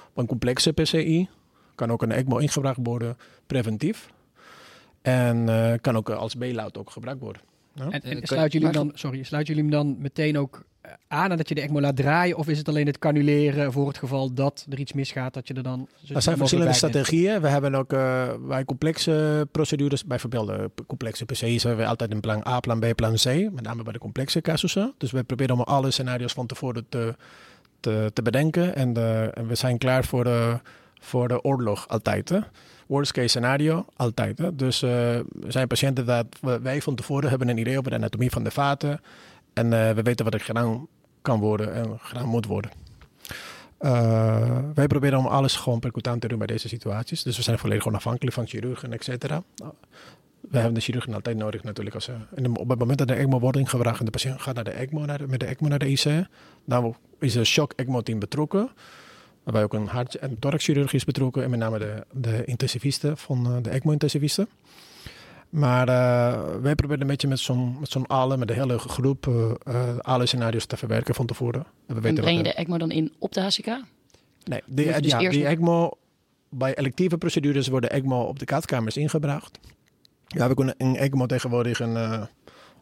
[0.08, 1.28] Op een complexe PCI
[1.74, 3.16] kan ook een ECMO ingebracht worden,
[3.46, 4.10] preventief.
[5.02, 5.48] En
[5.80, 7.42] kan ook als bailout ook gebruikt worden.
[7.74, 7.90] Ja?
[7.90, 10.64] En, en sluit jullie dan, sorry, sluit jullie hem dan meteen ook
[11.08, 12.36] aan nadat je de ECMO laat draaien?
[12.36, 15.54] Of is het alleen het canuleren voor het geval dat er iets misgaat, dat je
[15.54, 15.88] er dan...
[16.14, 17.40] Er zijn verschillende strategieën.
[17.40, 22.20] We hebben ook uh, bij complexe procedures, bijvoorbeeld de complexe PC's, hebben we altijd een
[22.20, 23.24] plan A, plan B, plan C.
[23.24, 24.94] Met name bij de complexe casussen.
[24.98, 27.14] Dus we proberen om alle scenario's van tevoren te,
[27.80, 28.74] te, te bedenken.
[28.74, 30.58] En, de, en, we zijn klaar voor de,
[31.00, 32.28] voor de oorlog altijd.
[32.28, 32.38] Hè?
[32.92, 34.58] Worst case scenario, altijd.
[34.58, 36.26] Dus er zijn patiënten dat
[36.62, 39.00] wij van tevoren hebben een idee over de anatomie van de vaten.
[39.52, 40.86] En uh, we weten wat er gedaan
[41.22, 42.70] kan worden en gedaan moet worden.
[43.80, 47.22] Uh, wij proberen om alles gewoon percutant te doen bij deze situaties.
[47.22, 49.42] Dus we zijn volledig afhankelijk van chirurgen, et cetera.
[50.40, 51.94] We hebben de chirurgen altijd nodig natuurlijk.
[51.94, 52.08] Als,
[52.54, 55.04] op het moment dat de ECMO wordt ingebracht en de patiënt gaat naar de ECMO,
[55.04, 56.26] naar de, met de ECMO naar de IC,
[56.64, 58.70] dan is een shock ECMO-team betrokken.
[59.42, 63.62] Waarbij ook een hart- en thoraxchirurg is betrokken en met name de, de intensivisten van
[63.62, 64.48] de ECMO-intensivisten.
[65.52, 69.98] Maar uh, wij proberen een beetje met zo'n zo'n alle, met de hele groep, uh,
[69.98, 71.66] alle scenario's te verwerken van tevoren.
[71.86, 73.66] En, we en breng je de ECMO dan in op de HCK?
[74.44, 75.90] Nee, die, dus ja, die ECMO,
[76.48, 79.58] bij electieve procedures worden ECMO op de kaartkamers ingebracht.
[80.26, 82.22] Ja, we kunnen een ECMO tegenwoordig een uh,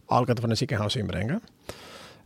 [0.04, 1.42] alle kanten van een ziekenhuis inbrengen.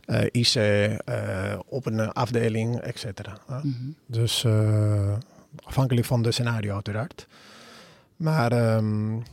[0.07, 3.37] Uh, IC, uh, op een afdeling, et cetera.
[3.47, 3.95] Mm -hmm.
[4.05, 4.45] Dus
[5.63, 7.27] afhankelijk van de scenario uiteraard.
[8.15, 9.23] Maar um,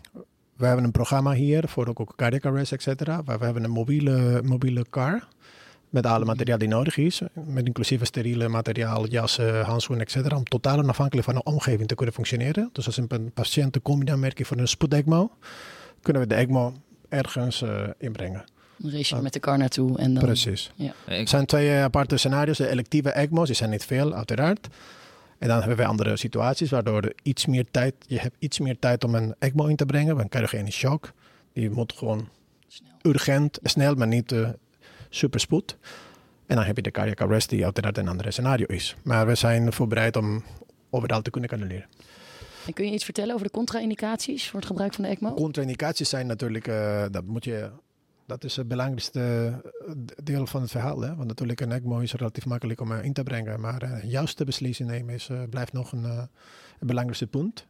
[0.56, 3.22] we hebben een programma hier voor ook cardiac arrest, et cetera.
[3.22, 5.28] Waar we hebben een mobiele, mobiele car
[5.88, 7.22] met alle materiaal die nodig is.
[7.32, 10.36] Met inclusief steriele materiaal, jassen, handschoenen, et cetera.
[10.36, 12.70] Om totaal onafhankelijk van de omgeving te kunnen functioneren.
[12.72, 15.30] Dus als een patiënt een combinamerking voor een spoed-ECMO,
[16.02, 16.74] kunnen we de ECMO
[17.08, 18.44] ergens uh, inbrengen.
[18.82, 20.22] Dan race je met de car naartoe en dan...
[20.22, 20.70] Precies.
[20.74, 20.92] Ja.
[21.06, 22.58] Er zijn twee aparte scenario's.
[22.58, 24.68] De electieve ECMO's, die zijn niet veel, uiteraard.
[25.38, 28.78] En dan hebben we andere situaties waardoor er iets meer tijd, je hebt iets meer
[28.78, 30.16] tijd om een ECMO in te brengen.
[30.16, 31.12] Dan krijg je geen shock.
[31.52, 32.28] Die moet gewoon
[32.68, 32.90] snel.
[33.02, 34.48] urgent, snel, maar niet uh,
[35.08, 35.76] superspoed.
[36.46, 38.96] En dan heb je de cardiac arrest die uiteraard een andere scenario is.
[39.02, 40.44] Maar we zijn voorbereid om
[40.90, 41.86] overal te kunnen kanaleren.
[42.66, 45.34] En kun je iets vertellen over de contra-indicaties voor het gebruik van de ECMO?
[45.34, 47.70] Contra-indicaties zijn natuurlijk, uh, dat moet je
[48.26, 49.20] dat is het belangrijkste
[49.86, 49.92] eh,
[50.24, 51.00] deel van het verhaal.
[51.00, 51.14] Hè?
[51.14, 53.60] Want natuurlijk een ECMO is relatief makkelijk om in te brengen.
[53.60, 56.28] Maar uh, juiste beslissing nemen is, blijft nog een, een,
[56.78, 57.66] belangrijkste punt.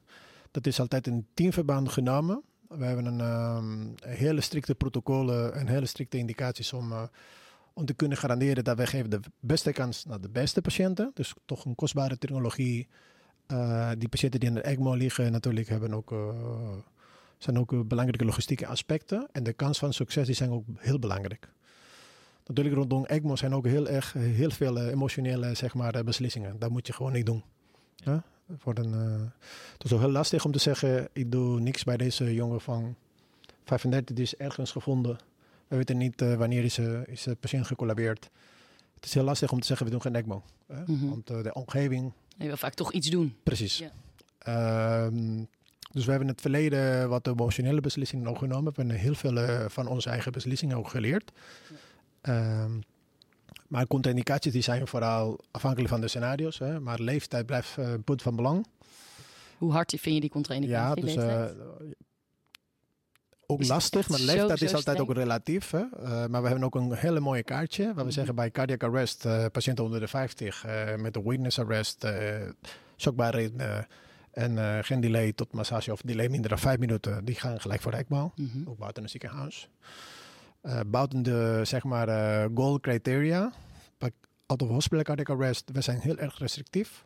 [0.51, 2.43] Dat is altijd in teamverband genomen.
[2.69, 6.93] We hebben een, hele strikte protocollen en hele strikte indicaties om,
[7.73, 11.11] om te kunnen garanderen dat wij geven de beste kans naar de beste patiënten.
[11.15, 12.89] Dus toch een kostbare technologie.
[13.99, 16.15] die patiënten die in de ECMO liggen natuurlijk hebben ook
[17.43, 19.29] zijn ook eh, belangrijke logistieke aspecten.
[19.33, 21.49] En de kans van succes die zijn ook heel belangrijk.
[22.47, 26.59] Natuurlijk rondom ECMO zijn ook heel erg eh, heel veel eh, emotionele zeg maar, beslissingen.
[26.59, 27.43] Dat moet je gewoon niet doen.
[27.95, 28.23] Ja?
[28.59, 29.21] Voor een, uh,
[29.73, 32.97] het is ook heel lastig om te zeggen, ik doe niks bij deze jongen van
[33.65, 35.19] 35, die is ergens gevonden.
[35.69, 38.31] We weten niet uh, wanneer is, uh, is de patiënt gecollabeerd.
[38.95, 40.43] Het is heel lastig om te zeggen, we doen geen ECMO.
[40.67, 41.09] Mm -hmm.
[41.09, 42.13] Want de omgeving...
[42.37, 43.37] Je wil vaak toch iets doen.
[43.43, 43.79] Precies.
[43.79, 43.91] Ja.
[44.39, 45.45] Ehm,
[45.93, 48.73] dus we hebben in het verleden wat emotionele beslissingen ook genomen.
[48.75, 51.33] We hebben heel veel uh, van onze eigen beslissingen ook geleerd.
[52.23, 52.63] Ja.
[52.63, 52.83] Um,
[53.69, 56.59] maar contra-indicaties die zijn vooral afhankelijk van de scenario's.
[56.59, 56.81] Hè.
[56.81, 58.67] Maar leeftijd blijft uh, een punt van belang.
[59.59, 61.07] Hoe hard vind je die contra-indicatie?
[61.07, 61.45] Ja, dus, uh,
[63.47, 65.71] ook is lastig, maar leeftijd zo, is altijd ook relatief.
[65.71, 65.79] Hè?
[65.79, 67.85] Uh, maar we hebben ook een hele mooie kaartje.
[67.85, 68.13] Waar we mm -hmm.
[68.13, 72.07] zeggen bij cardiac arrest, uh, patiënten onder de 50 uh, met de witness arrest,
[72.97, 73.53] shockbaarheid
[74.33, 77.81] en uh, geen delay tot massage of delay minder dan vijf minuten, die gaan gelijk
[77.81, 78.69] voor mm -hmm.
[78.69, 79.69] ook buiten een ziekenhuis.
[80.63, 83.53] Uh, buiten de zeg maar uh, goal criteria,
[84.47, 87.05] out-of-hospital cardiac arrest, we zijn heel erg restrictief.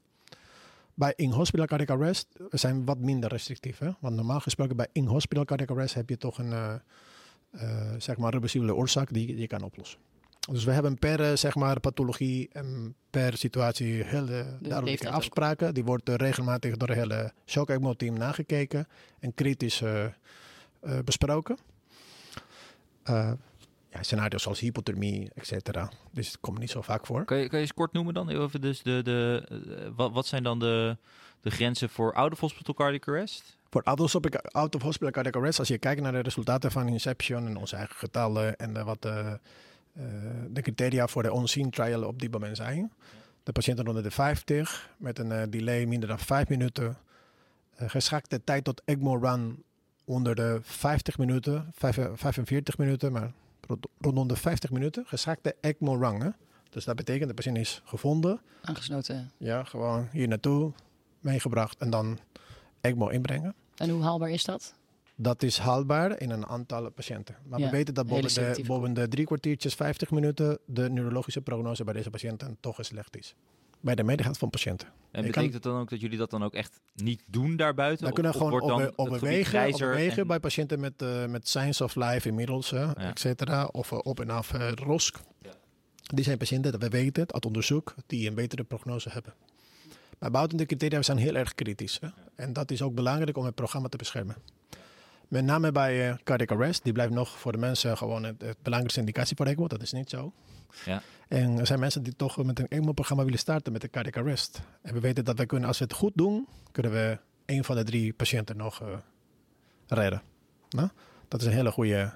[0.94, 3.78] Bij in-hospital cardiac arrest, we zijn wat minder restrictief.
[3.78, 3.90] Hè?
[4.00, 6.80] Want normaal gesproken bij in-hospital cardiac arrest heb je toch een,
[7.98, 9.98] zeg maar, reversibele oorzaak die je kan oplossen.
[10.50, 15.74] Dus we hebben per uh, zeg maar, pathologie en per situatie hele duidelijke afspraken.
[15.74, 18.88] Die worden regelmatig door het hele shock ECMO team nagekeken
[19.20, 19.82] en kritisch
[21.04, 21.59] besproken.
[23.90, 25.90] Ja, scenario's zoals hypothermie, et cetera.
[26.11, 27.24] Dus het komt niet zo vaak voor.
[27.24, 28.28] Kan je, kan je eens kort noemen dan?
[28.28, 29.44] Even dus de, de,
[29.96, 30.96] wat, wat zijn dan de,
[31.40, 33.59] de grenzen voor out-of-hospital cardiac arrest?
[33.70, 37.96] Voor out-of-hospital cardiac arrest, als je kijkt naar de resultaten van Inception en onze eigen
[37.96, 39.32] getallen en de, wat de, uh,
[40.50, 42.92] de criteria voor de on-scene trial op dit moment zijn.
[43.42, 46.96] De patiënten onder de 50 met een uh, delay minder dan 5 minuten.
[47.80, 49.62] Uh, geschakte tijd tot ECMO run
[50.04, 53.32] onder de 50 minuten, 45 minuten, maar
[53.98, 56.37] rondom de 50 minuten geschakte ECMO rangen.
[56.70, 58.40] Dus dat betekent de patiënt is gevonden.
[58.62, 59.30] Aangesloten.
[59.37, 60.72] Ja, gewoon hier naartoe
[61.20, 62.18] meegebracht en dan
[62.80, 63.54] ECMO inbrengen.
[63.76, 64.74] En hoe haalbaar is dat?
[65.16, 67.37] Dat is haalbaar in een aantal patiënten.
[67.48, 71.85] Maar we weten dat boven de, boven de drie kwartiertjes, 50 minuten, de neurologische prognose
[71.85, 73.35] bij deze patiënten toch slecht is.
[73.81, 74.88] Bij de medegaat van patiënten.
[75.11, 78.07] En betekent het dan ook dat jullie dat dan ook echt niet doen daarbuiten?
[78.07, 80.26] We kunnen of, gewoon op, overwegen, overwegen en...
[80.26, 83.11] bij patiënten met, uh, met signs of life inmiddels, uh, ja.
[83.11, 83.64] et cetera.
[83.64, 85.16] Of uh, op en af ROSC.
[85.42, 85.50] Ja.
[86.02, 89.35] Die zijn patiënten, dat we weten het uit onderzoek, die een betere prognose hebben.
[90.18, 91.98] Maar buiten de criteria zijn heel erg kritisch.
[92.00, 92.09] Hè?
[92.35, 94.37] En dat is ook belangrijk om het programma te beschermen.
[95.28, 98.56] Met name bij uh, cardiac arrest, die blijft nog voor de mensen gewoon het, het
[98.62, 99.66] belangrijkste indicatie voor ECMO.
[99.66, 100.32] Dat is niet zo.
[100.84, 101.02] Ja.
[101.28, 104.60] En er zijn mensen die toch met een ECMO-programma willen starten met een cardiac arrest.
[104.82, 107.76] En we weten dat we kunnen, als we het goed doen, kunnen we een van
[107.76, 108.88] de drie patiënten nog uh,
[109.86, 110.22] redden.
[110.70, 110.88] Nou,
[111.28, 112.14] dat is een hele goede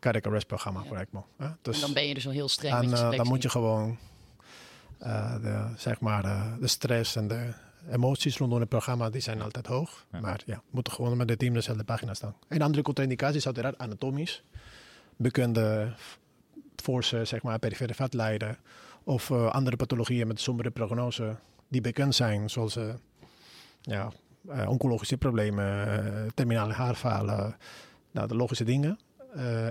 [0.00, 0.86] cardiac arrest programma ja.
[0.86, 1.26] voor ECMO.
[1.36, 1.48] Hè?
[1.62, 3.98] Dus en dan ben je dus al heel streng je uh, Dan moet je gewoon
[4.98, 6.22] de, zeg maar,
[6.60, 7.52] de stress en de
[7.90, 10.06] emoties rondom het programma die zijn altijd hoog.
[10.12, 10.20] Ja.
[10.20, 12.36] Maar ja, we moeten gewoon met het team dezelfde pagina staan.
[12.48, 14.42] En andere contraindicaties uiteraard anatomisch.
[15.16, 15.92] Bekende
[16.76, 18.58] forse, zeg maar, perifere vatlijden.
[19.04, 21.36] Of uh, andere pathologieën met sombere prognose
[21.68, 22.50] die bekend zijn.
[22.50, 22.94] Zoals uh,
[23.80, 24.12] ja,
[24.48, 27.56] uh, oncologische problemen, terminale haarfalen.
[28.10, 28.98] Nou, de logische dingen.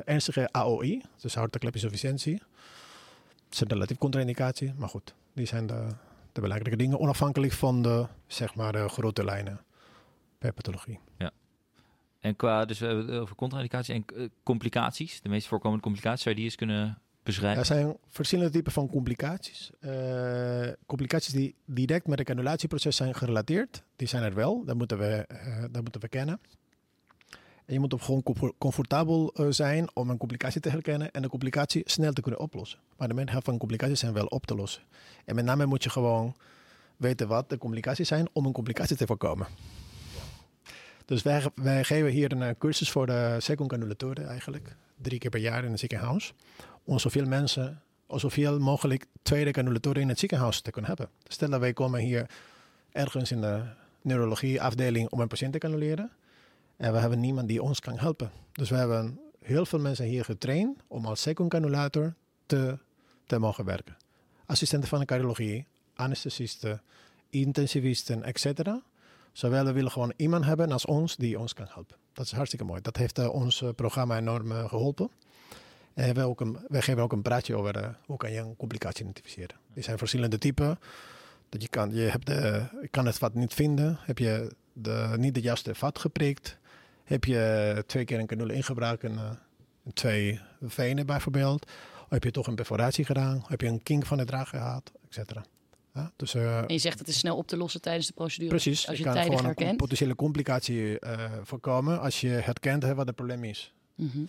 [0.06, 2.38] ernstige AOI, dus hartklep-insufficiëntie.
[2.38, 5.88] Dat is een relatief contraindicatie, maar goed, die zijn de,
[6.32, 9.62] de belangrijke dingen, onafhankelijk van de, zeg maar, de grote lijnen
[10.38, 11.00] per pathologie.
[11.18, 11.32] Ja.
[12.20, 16.22] En qua, dus we hebben het over contraindicaties en uh, complicaties, de meest voorkomende complicaties,
[16.22, 17.60] zou je die eens kunnen beschrijven?
[17.60, 19.72] Er zijn verschillende typen van complicaties.
[19.82, 24.98] Uh, complicaties die direct met het canulatieproces zijn gerelateerd, die zijn er wel, dat moeten
[24.98, 26.40] we, uh, dat moeten we kennen.
[27.70, 28.24] Je moet ook gewoon
[28.58, 32.80] comfortabel uh, zijn om een complicatie te herkennen en de complicatie snel te kunnen oplossen.
[32.98, 34.82] Maar de meeste van complicaties zijn wel op te lossen.
[35.26, 36.36] En met name moet je gewoon
[36.98, 39.48] weten wat de complicaties zijn om een complicatie te voorkomen.
[41.06, 44.76] Dus wij, geven hier een cursus voor de secundcanulatoren eigenlijk.
[44.96, 46.34] Drie keer per jaar in het ziekenhuis.
[46.84, 51.10] Om zoveel mensen, of zoveel mogelijk tweede canulatoren in het ziekenhuis te kunnen hebben.
[51.28, 52.30] Stel dat wij komen hier
[52.92, 53.64] ergens in de
[54.02, 56.12] neurologie afdeling om een patiënt te canuleren.
[56.80, 58.32] En we hebben niemand die ons kan helpen.
[58.52, 62.14] Dus we hebben heel veel mensen hier getraind om als secundcanulator
[62.46, 62.78] te,
[63.26, 63.98] te mogen werken.
[64.46, 65.66] Assistenten van de cardiologie,
[65.96, 66.82] anesthesisten,
[67.30, 68.46] intensivisten, etc.
[69.32, 71.96] Zowel we willen gewoon iemand hebben als ons die ons kan helpen.
[72.14, 72.82] Dat is hartstikke mooi.
[72.82, 75.10] Dat heeft uh, ons uh, programma enorm uh, geholpen.
[75.94, 76.36] En we,
[76.68, 79.56] we geven ook een praatje over hoe kan je een complicatie identificeren.
[79.74, 80.80] Er zijn verschillende typen.
[81.50, 83.98] Dat je, kan, je hebt de, kan het vat niet vinden.
[84.00, 86.58] Heb je de, niet de juiste vat geprikt
[87.10, 89.30] heb je twee keer een kanule ingebruikt en uh,
[89.94, 91.66] twee venen bijvoorbeeld.
[92.04, 93.44] Of heb je toch een perforatie gedaan?
[93.48, 94.92] Heb je een kink van het draag gehad?
[95.06, 95.46] Etcetera.
[95.94, 98.50] Ja, dus, uh, en je zegt het is snel op te lossen tijdens de procedure.
[98.50, 98.88] Precies.
[98.88, 99.70] Als je, je kan gewoon herkent.
[99.70, 100.98] een potentiële complicatie
[101.44, 103.74] voorkomen als je herkent hè, wat het probleem is.
[103.96, 104.28] Mm -hmm.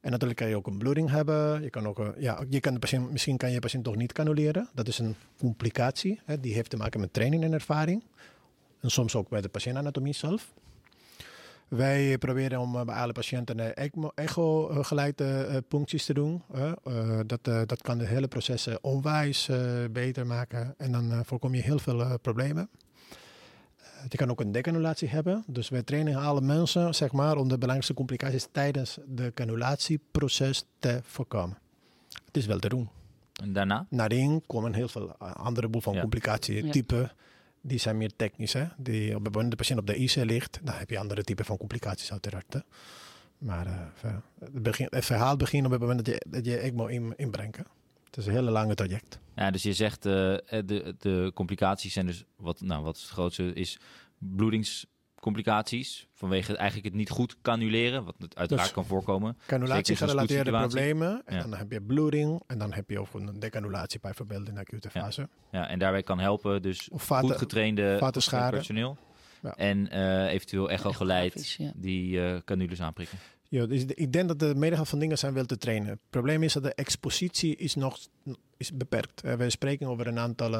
[0.00, 1.62] En natuurlijk kan je ook een bloeding hebben.
[1.62, 4.68] Je kan ook, ja, je kan de patiënt, misschien kan je patiënt toch niet canuleren.
[4.74, 6.20] Dat is een complicatie.
[6.24, 8.02] Hè, die heeft te maken met training en ervaring.
[8.80, 10.52] En soms ook bij de patiëntanatomie zelf.
[11.76, 13.74] Wij proberen om eh, bij alle patiënten
[14.14, 16.42] echo-geleide eh, puncties te doen.
[17.26, 19.50] dat, dat kan de hele processen onwijs
[19.90, 22.68] beter maken en dan voorkom je heel veel problemen.
[24.08, 25.44] Je kan ook een decanulatie hebben.
[25.46, 31.00] Dus wij trainen alle mensen zeg maar, om de belangrijkste complicaties tijdens de canulatieproces te
[31.02, 31.58] voorkomen.
[32.24, 32.88] Het is wel te doen.
[33.42, 33.86] En daarna?
[33.90, 36.00] Nadien komen heel veel andere boel van ja.
[36.00, 37.00] complicatietypen.
[37.00, 37.12] Ja
[37.66, 38.52] die zijn meer technisch.
[38.52, 38.64] Hè?
[38.76, 42.12] Die, op de patiënt op de IC ligt, dan heb je andere typen van complicaties
[42.12, 42.52] uiteraard.
[42.52, 42.60] Hè?
[43.38, 46.86] Maar uh, het, begin, het, verhaal begint op het moment dat je, dat je ECMO
[46.86, 47.14] in.
[48.04, 49.18] Het is een hele lange traject.
[49.36, 53.52] Ja, dus je zegt uh, de, de complicaties zijn dus wat, nou, wat het grootste
[53.52, 53.78] is
[55.32, 59.36] bloedingscomplicaties vanwege eigenlijk het niet goed canuleren, wat het uiteraard Dus kan voorkomen.
[59.46, 60.68] Canulatie-gerelateerde spoedsituatie.
[60.94, 61.22] problemen.
[61.26, 61.42] En Ja.
[61.42, 62.42] dan heb je bloeding.
[62.46, 65.00] En dan heb je ook een decanulatie bijvoorbeeld in de acute Ja.
[65.00, 65.28] fase.
[65.50, 68.10] Ja, en daarbij kan helpen dus Of vaten- goed getrainde
[68.50, 68.96] personeel
[69.42, 69.54] Ja.
[69.56, 73.18] en eh, eventueel echo geleid die eh canules aanprikken.
[73.48, 75.88] Ja, dus ik denk dat de medegaan van dingen zijn wel te trainen.
[75.88, 77.98] Het probleem is dat de expositie is nog
[78.56, 79.22] is beperkt.
[79.22, 80.50] Eh, we spreken over een aantal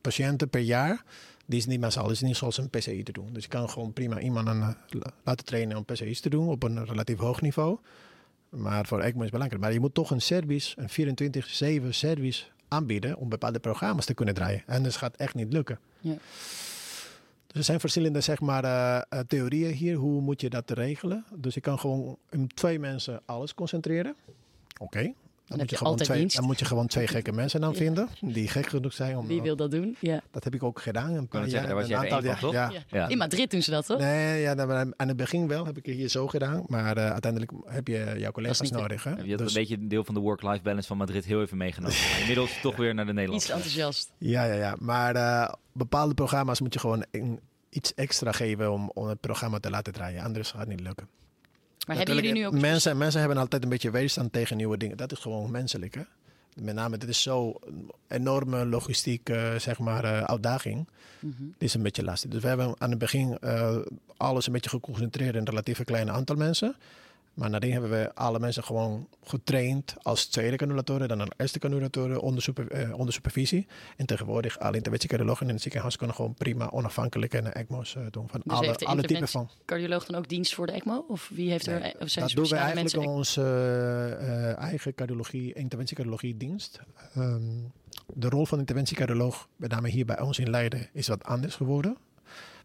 [0.00, 1.02] patiënten per jaar.
[1.46, 2.02] Die is niet massaal.
[2.04, 3.32] Het is niet zoals een PCI te doen.
[3.32, 4.68] Dus je kan gewoon prima iemand aan, eh,
[5.00, 7.78] la- laten trainen om PCI's te doen op een relatief hoog niveau.
[8.48, 9.62] Maar voor ECMO is het belangrijk.
[9.62, 14.34] Maar je moet toch een service, een 24-7 service aanbieden om bepaalde programma's te kunnen
[14.34, 14.62] draaien.
[14.66, 15.78] En dat gaat echt niet lukken.
[16.00, 16.14] Ja.
[17.46, 19.96] Dus er zijn verschillende zeg maar, eh, eh, theorieën hier.
[19.96, 21.24] Hoe moet je dat regelen?
[21.34, 24.14] Dus je kan gewoon in twee mensen alles concentreren.
[24.80, 25.12] Oké.
[25.46, 26.36] Dan, moet je altijd twee, dienst.
[26.36, 28.08] dan moet je gewoon twee gekke mensen dan vinden.
[28.20, 29.26] Die gek genoeg zijn om...
[29.26, 29.96] Wie wil dat doen?
[30.00, 30.20] Ja.
[30.30, 31.14] Dat heb ik ook gedaan.
[31.14, 32.52] Een paar jaar, een aantal toch?
[32.90, 33.08] Ja.
[33.08, 33.98] In Madrid doen ze dat, toch?
[33.98, 36.64] Nee, ja, nou, aan het begin wel heb ik het hier zo gedaan.
[36.66, 39.04] Maar eh, uiteindelijk heb je jouw collega's nodig.
[39.04, 39.10] Hè?
[39.10, 41.56] Je had Dus- een beetje een deel van de work-life balance van Madrid heel even
[41.56, 41.96] meegenomen.
[42.10, 43.52] Maar inmiddels toch weer naar de Iets Nederlandse.
[43.52, 44.12] enthousiast.
[44.18, 44.76] Ja, ja, ja.
[44.78, 47.04] Maar eh, bepaalde programma's moet je gewoon
[47.70, 50.22] iets extra geven om, om het programma te laten draaien.
[50.22, 51.08] Anders gaat het niet lukken.
[51.86, 52.60] Maar hebben jullie nu ook...
[52.60, 54.96] mensen, mensen hebben altijd een beetje weerstand tegen nieuwe dingen.
[54.96, 55.94] Dat is gewoon menselijk.
[55.94, 56.02] Hè?
[56.54, 57.56] Met name, dit is zo'n
[58.08, 60.88] enorme logistieke zeg maar, eh, uitdaging.
[61.20, 61.32] Mhm.
[61.58, 62.30] Dit is een beetje lastig.
[62.30, 63.76] Dus we hebben aan het begin eh,
[64.16, 66.74] alles een beetje geconcentreerd in een relatief klein aantal mensen.
[67.34, 72.20] Maar nadien hebben we alle mensen gewoon getraind als tweede canulatoren, dan een eerste canulatoren
[72.20, 73.66] onder, super, eh, onder supervisie.
[73.96, 78.28] En tegenwoordig alle interventiecardiologen in het ziekenhuis kunnen gewoon prima onafhankelijk en ECMO's eh, doen.
[78.28, 79.50] Van Dus alle, heeft de alle typen van.
[79.64, 81.04] cardioloog dan ook dienst voor de ECMO?
[81.08, 81.80] Of wie heeft er...
[81.80, 83.42] Nee, of zijn dat doen eigenlijk onze
[84.20, 86.80] eh, eigen cardiologie, interventiecardiologie dienst.
[87.14, 87.42] Ehm,
[88.14, 91.96] de rol van interventiecardioloog, met name hier bij ons in Leiden, is wat anders geworden.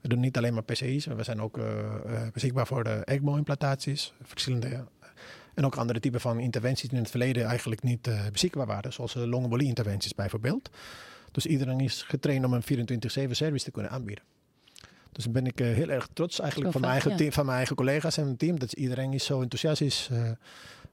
[0.02, 3.02] We doen niet alleen maar PCI's, maar we zijn ook eh, eh, beschikbaar voor de
[3.06, 4.14] ECMO-implantaties.
[4.22, 4.80] Verschillende, eh,
[5.54, 8.94] en ook andere typen van interventies die in het verleden eigenlijk niet beschikbaar waren.
[8.94, 10.70] Zoals uh, longembolie-interventies bijvoorbeeld.
[11.32, 14.24] Dus iedereen is getraind om een 24-7 service te kunnen aanbieden.
[15.12, 17.18] Dus daar ben ik heel erg trots eigenlijk van mijn, eigen ja.
[17.18, 18.60] team, van mijn eigen collega's en het team.
[18.60, 20.10] Dat iedereen is zo enthousiast is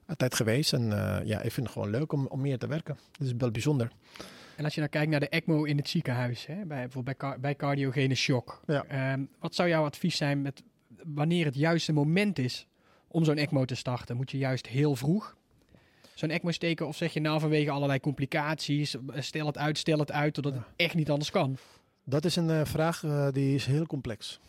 [0.05, 0.73] altijd geweest.
[0.73, 0.89] En
[1.25, 2.97] ja, ik vind het gewoon leuk om, om meer te werken.
[3.17, 3.91] Dat is wel bijzonder.
[4.57, 7.39] En als je nou kijkt naar de ECMO in het ziekenhuis, hè, bij, bijvoorbeeld bij,
[7.39, 8.61] bij cardiogene shock.
[8.67, 8.85] Ja.
[8.85, 10.63] Ehm, wat zou jouw advies zijn met
[11.03, 12.67] wanneer het juiste moment is
[13.07, 14.15] om zo'n ECMO te starten?
[14.15, 15.35] Moet je juist heel vroeg
[16.17, 20.11] zo'n ECMO steken of zeg je nou vanwege allerlei complicaties, stel het uit, stel het
[20.11, 21.57] uit, totdat het echt niet anders kan?
[22.03, 24.39] Dat is een eh, vraag eh, die is heel complex.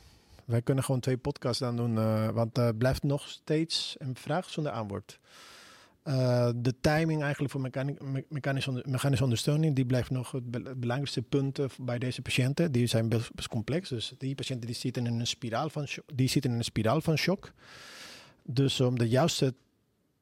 [0.44, 4.50] Wij kunnen gewoon twee podcasts dan doen, eh, want het blijft nog steeds een vraag
[4.50, 5.18] zonder antwoord.
[6.02, 10.74] Eh, de timing eigenlijk voor mechani- me- mechanische, mechanische ondersteuning, die blijft nog het be-
[10.76, 12.72] belangrijkste punt bij deze patiënten.
[12.72, 13.88] Die zijn best, complex.
[13.88, 17.16] Dus die patiënten die zitten in een spiraal van, die zitten in een spiraal van
[17.16, 17.52] shock.
[18.42, 19.54] Dus om de juiste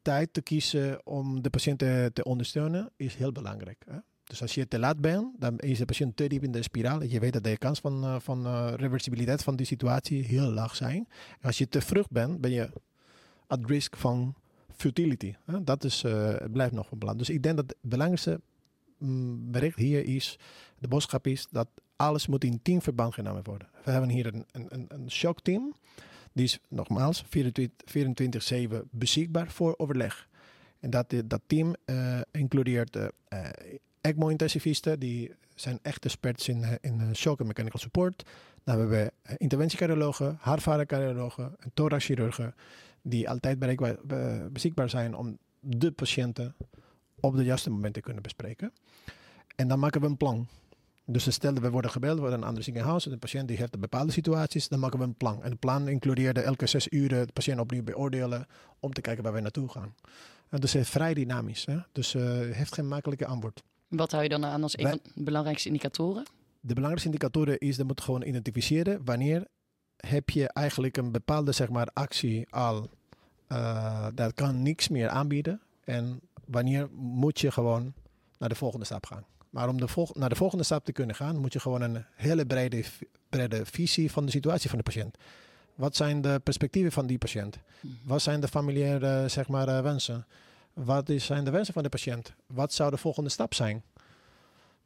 [0.03, 3.85] tijd te kiezen om de patiënt te, te ondersteunen, is heel belangrijk.
[3.91, 3.97] Hè?
[4.25, 7.03] Dus als je te laat bent, dan is de patiënt te diep in de spiraal.
[7.03, 10.77] Je weet dat de kans van, eh, van eh, reversibiliteit van die situatie heel laag
[10.77, 11.09] zijn.
[11.41, 12.71] En als je te vroeg bent, ben je
[13.47, 14.35] at risk van
[14.77, 15.35] futility.
[15.63, 17.29] Dat is, eh, blijft nog wel belangrijk.
[17.29, 18.41] Dus ik denk dat het belangrijkste
[18.99, 20.39] mm, bericht hier is,
[20.79, 23.69] de boodschap is dat alles moet in teamverband genomen worden.
[23.85, 25.75] We hebben hier een, een, een, shockteam.
[26.33, 30.29] Die is nogmaals 24 24-7 beschikbaar voor overleg.
[30.81, 36.73] En dat, dat team eh, includeert eh, eh, ECMO-intensivisten, die zijn echt experts in, eh,
[36.81, 38.23] in eh, shock en mechanical support.
[38.65, 42.55] Dan hebben we eh, interventiecardiologen, hartvadercardiologen en thoraxchirurgen,
[43.09, 46.55] die altijd bereikbaar, be- beschikbaar zijn om de patiënten
[47.21, 48.73] op de juiste moment te kunnen bespreken.
[49.57, 50.47] En dan maken we een plan.
[51.05, 53.75] Dus stel dat we worden gebeld door een ander ziekenhuis en de patiënt die heeft
[53.75, 55.43] een bepaalde situaties, dan maken we een plan.
[55.43, 58.47] En het plan includeerde elke zes uren de patiënt opnieuw beoordelen
[58.81, 59.95] om te kijken waar we naartoe gaan.
[60.49, 61.67] En dus het is vrij dynamisch.
[61.67, 61.79] Hè?
[61.93, 63.63] Dus eh heeft geen makkelijke antwoord.
[63.89, 66.25] Wat hou je dan aan als een van de belangrijkste indicatoren?
[66.61, 69.47] De belangrijkste indicatoren is dat moet gewoon identificeren wanneer
[69.97, 72.91] heb je eigenlijk een bepaalde zeg maar, actie al,
[73.47, 75.61] eh, dat kan niks meer aanbieden.
[75.85, 77.93] En wanneer moet je gewoon
[78.39, 79.25] naar de volgende stap gaan.
[79.51, 82.05] Maar om de volg- naar de volgende stap te kunnen gaan, moet je gewoon een
[82.15, 82.85] hele brede,
[83.29, 85.17] brede visie van de situatie van de patiënt.
[85.75, 87.59] Wat zijn de perspectieven van die patiënt?
[88.05, 90.27] Wat zijn de familiaire zeg maar, eh, wensen?
[90.73, 92.33] Wat is, zijn de wensen van de patiënt?
[92.47, 93.83] Wat zou de volgende stap zijn?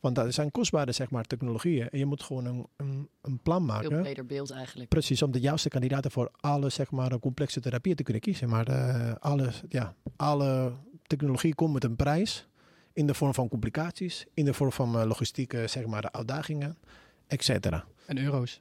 [0.01, 1.91] Want dat zijn kostbare zeg maar, technologieën.
[1.91, 4.03] En je moet gewoon een, een, een plan Veel maken.
[4.03, 4.89] breder beeld eigenlijk.
[4.89, 8.49] Precies, om de juiste kandidaten voor alle zeg maar, complexe therapieën te kunnen kiezen.
[8.49, 10.73] Maar eh, alle, ja, alle
[11.07, 12.49] technologie komt met een prijs.
[12.93, 16.79] In de vorm van complicaties, in de vorm van logistieke zeg maar, uitdagingen,
[17.27, 17.85] et cetera.
[18.07, 18.61] En euro's.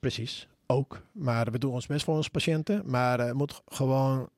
[0.00, 1.02] Precies, ook.
[1.12, 2.82] Maar we doen ons best voor onze patiënten.
[2.90, 4.28] Maar het moet gewoon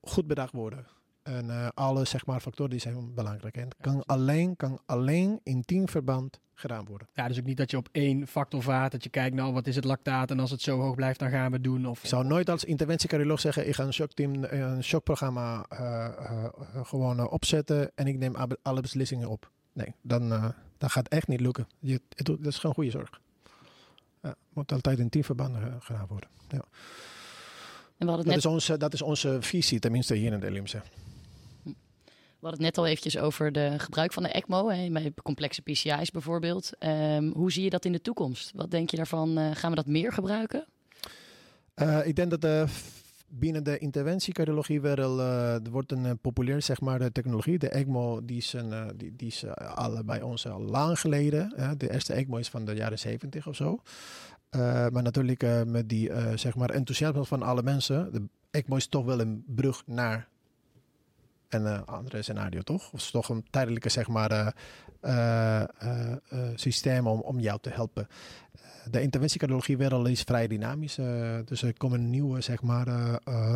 [0.00, 0.86] goed bedacht worden.
[1.26, 3.56] En uh, alle zeg maar, factoren die zijn belangrijk.
[3.56, 7.08] En kan, alleen, kan alleen in teamverband gedaan worden.
[7.12, 9.66] Ja, dus ook niet dat je op één factor vaart, dat je kijkt, nou, wat
[9.66, 11.86] is het lactaat en als het zo hoog blijft, dan gaan we doen.
[11.86, 16.44] Of, ik zou nooit als interventiecardioloog zeggen, ik ga een shockteam, een shockprogramma uh, uh,
[16.82, 19.50] gewoon opzetten en ik neem alle beslissingen op.
[19.72, 20.28] Nee, dan,
[20.78, 21.66] dan gaat het echt niet lukken.
[21.78, 23.20] Je, het, dat is gewoon goede zorg.
[24.22, 26.28] Ja, moet altijd in teamverband gedaan worden.
[26.48, 26.64] Ja.
[27.98, 28.36] En we hadden dat, net...
[28.36, 30.82] is onze, dat is onze visie, tenminste hier in de LMC.
[32.46, 35.62] We hadden het net al eventjes over de gebruik van de ECMO, hè, bij complexe
[35.62, 36.70] PCI's bijvoorbeeld.
[36.80, 38.52] Um, hoe zie je dat in de toekomst?
[38.54, 39.38] Wat denk je daarvan?
[39.38, 40.66] Uh, gaan we dat meer gebruiken?
[41.74, 42.70] Uh, ik denk dat
[43.28, 47.58] binnen de interventiecardiologie wel, uh, wordt een populair zeg maar, de technologie.
[47.58, 51.74] De ECMO die is, een, die, die is alle bij ons al lang geleden.
[51.78, 53.80] de eerste ECMO is van de jaren 70 of zo.
[54.90, 58.12] maar natuurlijk met die zeg maar enthousiasme van alle mensen.
[58.12, 60.28] De ECMO is toch wel een brug naar
[61.48, 62.92] een uh, andere scenario, toch?
[62.92, 64.54] Of is toch een tijdelijke, zeg maar,
[65.02, 65.62] uh,
[66.54, 68.08] systeem om, om jou te helpen.
[68.90, 70.94] de interventiecardiologie wereld is vrij dynamisch.
[71.44, 72.88] dus er komen nieuwe, zeg maar,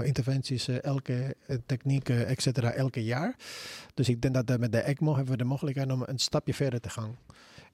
[0.04, 3.36] interventies, elke techniek, et elke jaar.
[3.94, 6.80] Dus ik denk dat met de ECMO hebben we de mogelijkheid om een stapje verder
[6.80, 7.16] te gaan.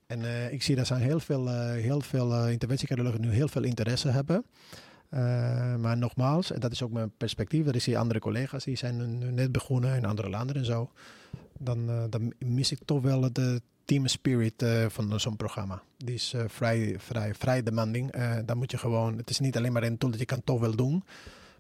[0.07, 4.45] En ik zie dat zijn heel veel, heel veel interventiecardiologen nu heel veel interesse hebben.
[5.11, 8.77] Uh, maar nogmaals, en dat is ook mijn perspectief, er is hier andere collega's die
[8.77, 10.91] zijn net begonnen in andere landen en zo.
[11.59, 15.83] Dan, uh, dan mis ik toch wel de team spirit uh, van zo'n programma.
[15.97, 18.13] Die is vrij, vrij, vrij demanding.
[18.45, 20.61] dan moet je gewoon, het is niet alleen maar een tool dat je kan toch
[20.61, 20.93] wel doen,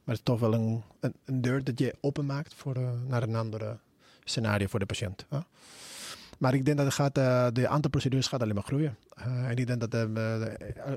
[0.04, 0.82] maar het is toch wel een,
[1.24, 2.78] een, deur dat je openmaakt voor,
[3.08, 3.78] naar een andere
[4.24, 5.26] scenario voor de patiënt.
[6.38, 7.14] Maar ik denk dat het gaat,
[7.54, 8.96] de aantal procedures gaat alleen maar groeien.
[9.18, 10.46] Uh, en ik denk dat uh,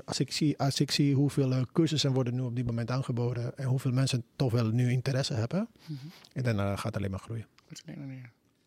[0.04, 3.64] als, ik zie, als ik zie hoeveel cursussen worden nu op dit moment aangeboden en
[3.64, 6.10] hoeveel mensen toch wel nu interesse hebben, mm -hmm.
[6.32, 7.46] en dan gaat het alleen maar groeien.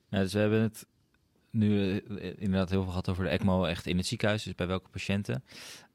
[0.10, 0.86] Ja, dus we hebben het
[1.50, 2.00] nu
[2.38, 5.44] inderdaad heel veel gehad over de ECMO echt in het ziekenhuis, dus bij welke patiënten.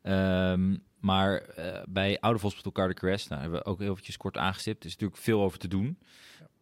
[0.02, 1.42] Um, maar
[1.88, 4.80] bij oude hospital cardiac arrest, nou, hebben we ook heel eventjes kort aangestipt.
[4.80, 5.98] Er is natuurlijk veel over te doen.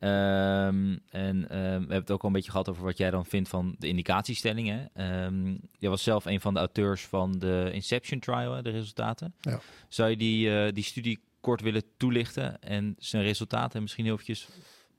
[0.07, 3.27] Um, en uh, we hebben het ook al een beetje gehad over wat jij dan
[3.27, 4.91] vindt van de indicatiestellingen.
[5.25, 9.35] Um, jij was zelf een van de auteurs van de Inception Trial, hè, de resultaten.
[9.41, 9.61] Ja.
[9.89, 14.49] Zou je die, uh, die studie kort willen toelichten en zijn resultaten misschien heel eventjes...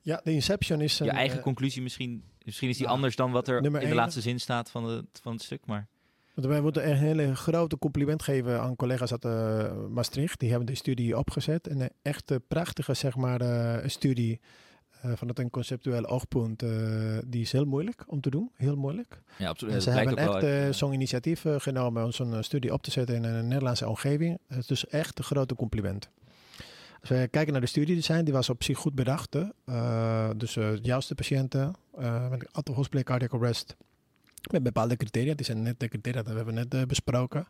[0.02, 1.00] Ja, de Inception is...
[1.00, 2.24] Een, je eigen uh, conclusie misschien.
[2.44, 5.34] Misschien is die anders dan wat er in de laatste zin staat van, de, van
[5.34, 5.88] het stuk, maar...
[6.34, 10.40] Wij moeten een hele grote compliment geven aan collega's uit uh, Maastricht.
[10.40, 11.68] Die hebben de studie opgezet.
[11.68, 13.42] En een echte prachtige, zeg maar,
[13.90, 14.40] studie
[15.06, 18.52] uh, vanuit een conceptueel oogpunt, uh, die is heel moeilijk om te doen.
[18.56, 19.22] Heel moeilijk.
[19.38, 19.74] Ja, absoluut.
[19.74, 23.24] En ze hebben echt uh, zo'n initiatief genomen om zo'n studie op te zetten in
[23.24, 24.38] een Nederlandse omgeving.
[24.48, 26.10] Het is dus echt een grote compliment.
[27.00, 29.32] Als we kijken naar de studie die zijn, die was op zich goed bedacht.
[30.38, 31.76] dus de juiste patiënten
[32.30, 33.76] met hospital cardiac arrest.
[34.52, 37.48] Met bepaalde criteria, die zijn net de criteria dat we hebben net besproken.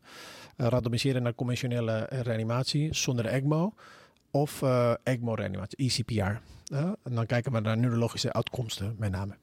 [0.55, 3.73] randomiseren naar conventionele reanimatie zonder ECMO
[4.41, 6.39] of uh, ECMO-reanimatie, ECPR.
[7.04, 9.36] En dan kijken we naar neurologische uitkomsten met name.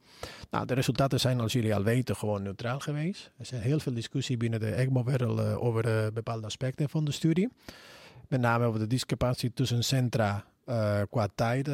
[0.50, 3.30] Nou, de resultaten zijn, als jullie al weten, gewoon neutraal geweest.
[3.36, 7.48] Er is heel veel discussie binnen de ECMO-wereld uh, over bepaalde aspecten van de studie.
[8.28, 10.44] Met name over de discrepantie tussen centra
[11.10, 11.68] qua tijd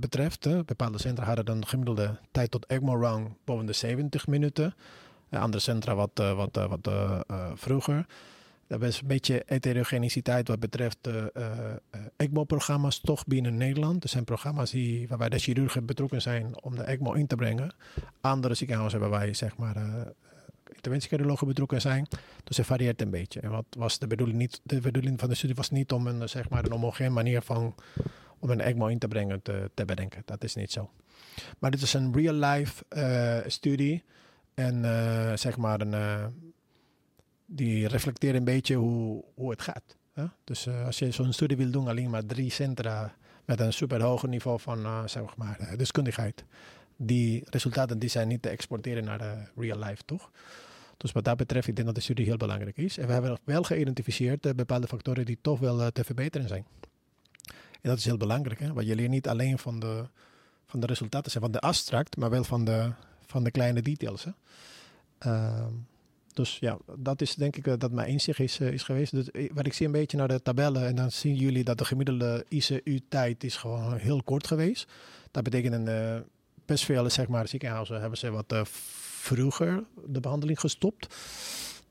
[0.00, 0.66] betreft.
[0.66, 4.74] Bepaalde centra hadden dan gemiddelde tijd tot ECMO-run boven de 70 minuten.
[5.30, 6.88] andere centra wat, wat, wat
[7.54, 8.06] vroeger.
[8.66, 11.50] Dat is een beetje heterogeniciteit wat betreft de uh,
[12.16, 14.02] ECMO-programma's toch binnen Nederland.
[14.02, 17.74] Er zijn programma's die, waarbij de chirurgen betrokken zijn om de ECMO in te brengen.
[18.20, 20.00] Andere ziekenhuizen waarbij zeg maar, uh,
[21.46, 22.06] betrokken zijn.
[22.44, 23.40] Dus het varieert een beetje.
[23.40, 24.60] En wat was de bedoeling niet?
[24.62, 27.74] De bedoeling van de studie was niet om een, zeg maar, een homogeen manier van
[28.38, 30.22] om een ECMO in te brengen te, te bedenken.
[30.24, 30.90] Dat is niet zo.
[31.58, 32.84] Maar dit is een real-life
[33.46, 34.04] studie.
[34.54, 34.82] En
[35.38, 36.45] zeg maar een
[37.46, 39.96] die reflecteren een beetje hoe, hoe het gaat.
[40.12, 40.24] Hè?
[40.44, 44.02] Dus uh, als je zo'n studie wil doen, alleen maar drie centra met een super
[44.02, 46.44] hoog niveau van uh, zeg maar, uh, deskundigheid.
[46.96, 50.30] Die resultaten die zijn niet te exporteren naar real life, toch?
[50.96, 52.98] Dus wat dat betreft, ik denk dat de studie heel belangrijk is.
[52.98, 56.64] En we hebben wel geïdentificeerd bepaalde factoren die toch wel te verbeteren zijn.
[57.86, 58.72] En dat is heel belangrijk, hè?
[58.72, 60.04] want je leert niet alleen van de,
[60.66, 62.92] van de resultaten, van de abstract, maar wel van de,
[63.26, 64.24] van de kleine details.
[64.24, 64.30] Hè?
[65.26, 65.66] Uh,
[66.36, 69.12] dus ja, dat is denk ik uh, dat mijn inzicht is, uh, is geweest.
[69.12, 71.78] Dus, uh, wat ik zie een beetje naar de tabellen en dan zien jullie dat
[71.78, 74.88] de gemiddelde ICU-tijd is gewoon heel kort geweest.
[75.30, 76.24] Dat betekent een
[76.66, 81.14] best veel zeg maar, ziekenhuizen hebben ze wat eh, vroeger de behandeling gestopt.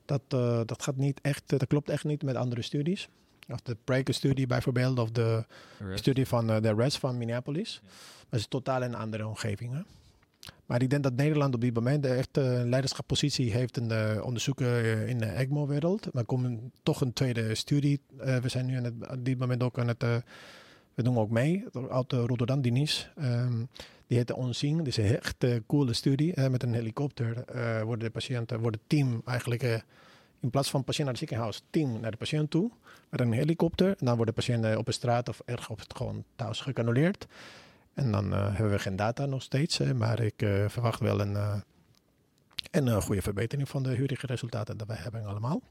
[0.04, 3.08] Dat, eh, dat gaat niet echt, dat klopt echt niet met andere studies.
[3.48, 5.44] Of de Prager-studie bijvoorbeeld, of de
[5.94, 7.80] studie van eh, de REDS van Minneapolis.
[7.82, 9.72] Maar het is totaal een andere omgeving.
[9.72, 9.80] Hè?
[10.66, 14.66] Maar ik denk dat Nederland op dit moment echt een leiderschapspositie heeft in de onderzoeken
[14.66, 16.08] eh, in de ECMO-wereld.
[16.12, 18.00] Maar komt toch een tweede studie.
[18.18, 20.02] Eh, we zijn nu aan het, op dit moment ook aan het...
[20.02, 20.16] eh,
[20.94, 23.10] we doen ook mee, uit Rotterdam, Dinies.
[23.16, 23.64] Ehm,
[24.06, 24.76] die heet Onzien.
[24.76, 26.40] Dat is een echt coole studie.
[26.50, 27.44] Met een helikopter
[27.84, 29.62] worden de patiënten, wordt het team eigenlijk...
[30.40, 32.70] in plaats van patiënt naar het ziekenhuis, team naar de patiënt toe.
[33.08, 33.88] Met een helikopter.
[33.88, 37.26] En dan worden patiënten op de straat of erg op het gewoon thuis gecanuleerd.
[37.96, 39.78] En dan eh, hebben we geen data nog steeds.
[39.78, 41.60] hè, maar ik eh, verwacht wel een, eh,
[42.70, 45.62] een goede verbetering van de huurige resultaten die wij hebben allemaal.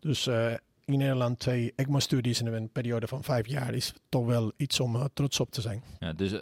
[0.00, 0.26] Dus
[0.84, 5.08] in Nederland twee ECMO-studies in een periode van vijf jaar is toch wel iets om
[5.14, 5.82] trots op te zijn.
[5.98, 6.32] Ja, dus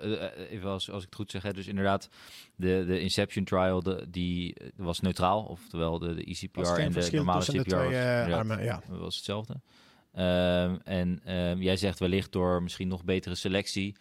[0.51, 2.09] even als, als ik het goed zeg, hè, dus inderdaad,
[2.57, 7.45] de, de Inception trial, de, die was neutraal, oftewel de, de ECPR en de normale
[7.45, 8.65] CPR de twee was, inderdaad, armen.
[8.65, 8.83] Ja.
[8.89, 9.61] was hetzelfde.
[10.13, 13.97] Ehm, en ehm, jij zegt wellicht door misschien nog betere selectie,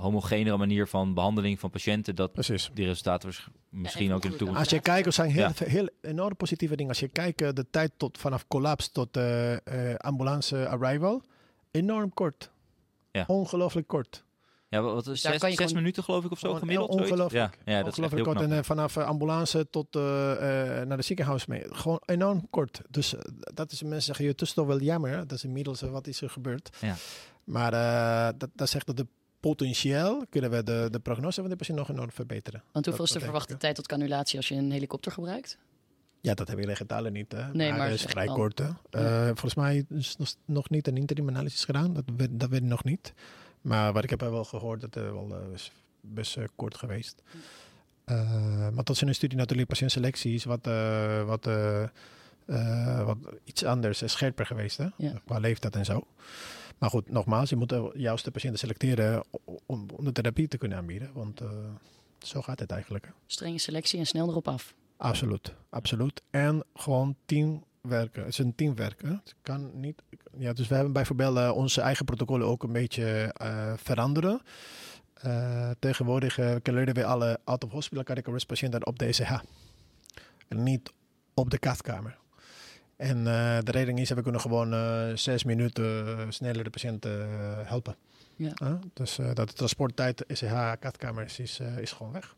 [0.00, 2.70] homogenere manier van behandeling van patiënten, dat Precies.
[2.74, 3.30] die resultaten
[3.68, 4.60] misschien ook in de toekomst.
[4.60, 5.54] Als je kijkt, er zijn heel, Ja.
[5.54, 6.90] veel- heel enorm positieve dingen.
[6.90, 9.52] Als je kijkt, eh, de tijd tot, vanaf collapse tot eh,
[9.92, 11.22] eh, ambulance arrival,
[11.70, 12.50] enorm kort.
[13.12, 13.24] Ja.
[13.26, 14.24] Ongelooflijk kort.
[14.70, 16.88] Ja, wat is zes, zes gewoon- minuten geloof ik of zo gemiddeld?
[16.90, 17.32] ongelooflijk.
[17.64, 18.50] Ja, ja, dat Ongelooflijk heel kort.
[18.50, 21.62] En vanaf ambulance tot eh, eh, naar de ziekenhuis mee.
[21.68, 22.80] Gewoon enorm kort.
[22.90, 23.14] Dus
[23.54, 25.16] dat is mensen zeggen, je het is toch wel jammer.
[25.16, 26.76] Dat is inmiddels wat is er gebeurd.
[26.80, 26.94] Ja.
[27.44, 29.06] Maar eh, dat, dat zegt dat de
[29.40, 32.62] potentieel kunnen we de, de prognose van de patiënt nog enorm verbeteren.
[32.72, 35.58] Want hoeveel is de Dat- dat verwachte tijd tot canulatie als je een helikopter gebruikt?
[36.20, 37.32] Ja, dat hebben we in getalen niet.
[37.32, 37.52] Hè?
[37.52, 38.58] Nee, maar dat is vrij kort.
[38.58, 38.68] Hè?
[38.90, 41.94] Eh, volgens mij is nog, nog niet een interim analysis gedaan.
[41.94, 43.12] Dat weet, dat weet ik nog niet.
[43.60, 47.22] Maar wat ik heb wel gehoord, dat het wel eh, is best kort geweest.
[48.04, 50.68] Eh, maar tot zijn studie natuurlijk patiëntselectie is wat,
[51.26, 51.48] wat,
[52.48, 54.76] eh, eh, wat iets anders, eh, scherper geweest.
[54.76, 54.86] Hè?
[54.96, 55.12] Ja.
[55.24, 56.06] Qua leeftijd en zo.
[56.78, 59.24] Maar goed, nogmaals, je moet de juiste patiënten selecteren
[59.66, 61.10] om, om de therapie te kunnen aanbieden.
[61.12, 61.48] Want eh,
[62.18, 63.04] zo gaat het eigenlijk.
[63.04, 63.10] hè.
[63.26, 64.74] Strenge selectie en snel erop af.
[64.96, 66.22] Absoluut, absoluut.
[66.30, 68.22] En gewoon teamwerken.
[68.22, 69.02] Het is een teamwerk.
[69.02, 69.10] Hè?
[69.10, 70.02] Het kan niet.
[70.36, 74.40] Ja, dus we hebben bijvoorbeeld eh, onze eigen protocollen ook een beetje eh, veranderen.
[75.78, 79.40] Tegenwoordig uh, leren we alle out-of-hospital cardiac arrest patiënten op de ECH.
[80.48, 80.92] En niet
[81.34, 82.18] op de kaftkamer.
[82.98, 86.70] En eh, de reden is dat we kunnen gewoon eh, zes minuten eh, sneller de
[86.70, 87.12] patiënt eh,
[87.62, 87.96] helpen.
[88.36, 88.78] Ja.
[88.92, 92.36] Dus dat de transporttijd ECH kaftkamer is, is, is gewoon weg.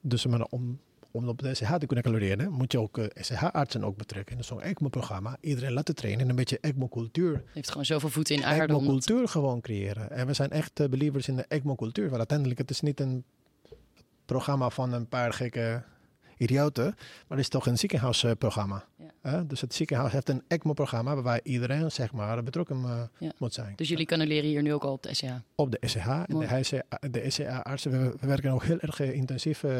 [0.00, 3.96] Dus maar om, om op de ECH te kunnen caloreren, moet je ook ECH-artsen ook
[3.96, 4.36] betrekken.
[4.36, 5.36] In zo'n ECMO-programma.
[5.40, 7.44] Iedereen laten trainen en een beetje ECMO-cultuur.
[7.52, 8.74] Heeft gewoon zoveel voeten in aarde.
[8.74, 10.10] ECMO-cultuur gewoon creëren.
[10.10, 12.04] En we zijn echt believers in de ECMO-cultuur.
[12.04, 13.24] Want uiteindelijk, het is niet een
[14.24, 15.82] programma van een paar gekke
[16.38, 16.84] idioten.
[16.84, 18.84] Maar het is toch een ziekenhuisprogramma.
[19.22, 19.42] Ja.
[19.46, 23.32] Dus het ziekenhuis heeft een ECMO-programma waarbij iedereen zeg maar, betrokken eh, Ja.
[23.38, 23.72] moet zijn.
[23.76, 25.24] Dus jullie canuleren hier nu ook al op de SCH.
[25.54, 26.06] Op de SCH.
[26.08, 29.70] En de, SCH-artsen, we, we werken ook heel erg eh, intensief eh,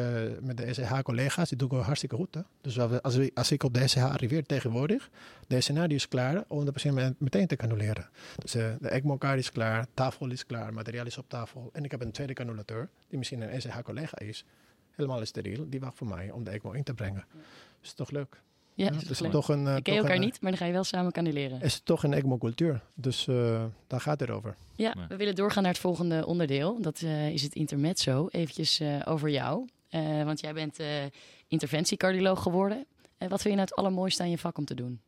[0.41, 1.49] met de SCH-collega's.
[1.49, 2.35] Die doen ook hartstikke goed.
[2.35, 2.41] Hè?
[2.61, 5.09] Dus als, we, als ik op de SCH arriveer tegenwoordig,
[5.47, 8.09] de scenario is klaar om de patiënt met- meteen te canuleren.
[8.35, 11.69] Dus de ECMO-kaart is klaar, tafel is klaar, materiaal is op tafel.
[11.73, 14.45] En ik heb een tweede canulateur, die misschien een SCH-collega is.
[14.99, 17.25] Helemaal steriel, die wacht voor mij om de ECMO in te brengen.
[17.81, 18.41] Is toch leuk?
[18.73, 19.31] Ja, is dus leuk.
[19.31, 21.11] toch een, eh, Ik ken toch elkaar een, niet, maar dan ga je wel samen
[21.11, 21.61] canuleren.
[21.61, 22.81] Is toch een ECMO-cultuur.
[22.93, 24.55] Dus eh, daar gaat het over.
[24.75, 25.07] Ja, Ja.
[25.07, 26.81] we willen doorgaan naar het volgende onderdeel.
[26.81, 28.27] Dat eh, is het intermezzo.
[28.31, 29.67] Eventjes eh, over jou.
[29.89, 30.87] Eh, want jij bent eh,
[31.47, 32.85] interventiecardioloog geworden.
[33.17, 35.01] Eh, wat vind je nou het allermooiste aan je vak om te doen?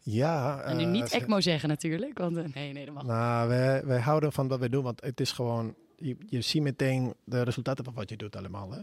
[0.00, 2.18] Ja, en nu niet ECMO zeggen natuurlijk.
[2.18, 3.04] Want, nee, nee, dat mag.
[3.04, 6.62] Nou, wij, wij houden van wat we doen, want het is gewoon, je, je ziet
[6.62, 8.72] meteen de resultaten van wat je doet allemaal.
[8.72, 8.80] Hè?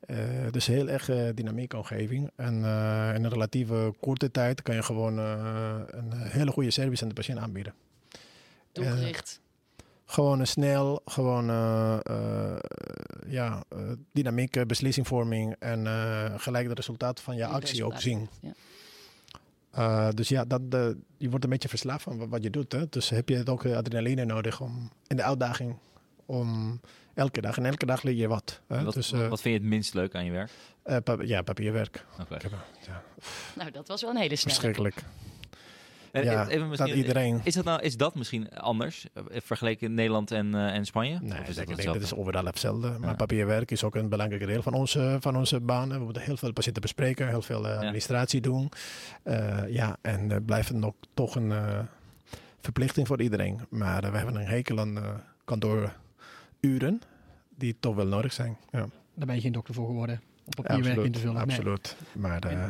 [0.00, 2.30] Eh, dus heel erg eh, dynamieke omgeving.
[2.36, 7.08] En eh, in een relatieve korte tijd kan je gewoon een hele goede service aan
[7.08, 7.74] de patiënt aanbieden.
[8.72, 9.40] Doelgericht.
[10.04, 11.46] Gewoon een snel, gewoon
[13.26, 13.64] ja,
[14.12, 15.86] dynamieke beslissingvorming en
[16.40, 18.28] gelijk de resultaten van je En actie ook zien.
[18.40, 20.12] ja.
[20.12, 20.60] Dus ja, dat,
[21.16, 22.72] je wordt een beetje verslaafd van wat, je doet.
[22.72, 22.88] Hè?
[22.88, 25.76] Dus heb je het ook adrenaline nodig om in de uitdaging
[26.28, 26.80] om
[27.14, 27.56] elke dag.
[27.56, 28.60] En elke dag leer je wat.
[28.66, 28.84] Hè?
[28.84, 30.50] Wat, dus, eh, wat vind je het minst leuk aan je werk?
[30.82, 32.04] eh, pa- ja, papierwerk.
[32.16, 32.50] Heb, eh,
[32.86, 33.02] ja,
[33.56, 34.54] Nou, dat was wel een hele snelle.
[34.58, 35.02] verschrikkelijk.
[36.12, 37.40] En ja, even dat misschien, iedereen...
[37.44, 41.18] is, dat nou, is dat misschien anders eh, vergeleken Nederland en, eh, en Spanje?
[41.20, 42.88] Nee, Of is ik dat denk, dat is overal hetzelfde.
[42.98, 43.14] Maar Ja.
[43.14, 45.88] papierwerk is ook een belangrijk deel van onze, van onze baan.
[45.88, 48.70] We moeten heel veel patiënten bespreken, heel veel administratie doen.
[49.22, 51.78] Eh, ja, en uh, blijft het nog toch een eh,
[52.60, 53.60] verplichting voor iedereen.
[53.68, 55.04] Maar we hebben een hekel aan eh,
[56.60, 57.00] kantooruren.
[57.56, 58.56] die toch wel nodig zijn.
[58.70, 60.20] Ja, Daar ben je geen dokter voor geworden.
[60.44, 61.34] Op papierwerk in te vullen.
[61.34, 61.42] Nee.
[61.56, 61.96] absoluut.
[62.12, 62.62] Maar eh,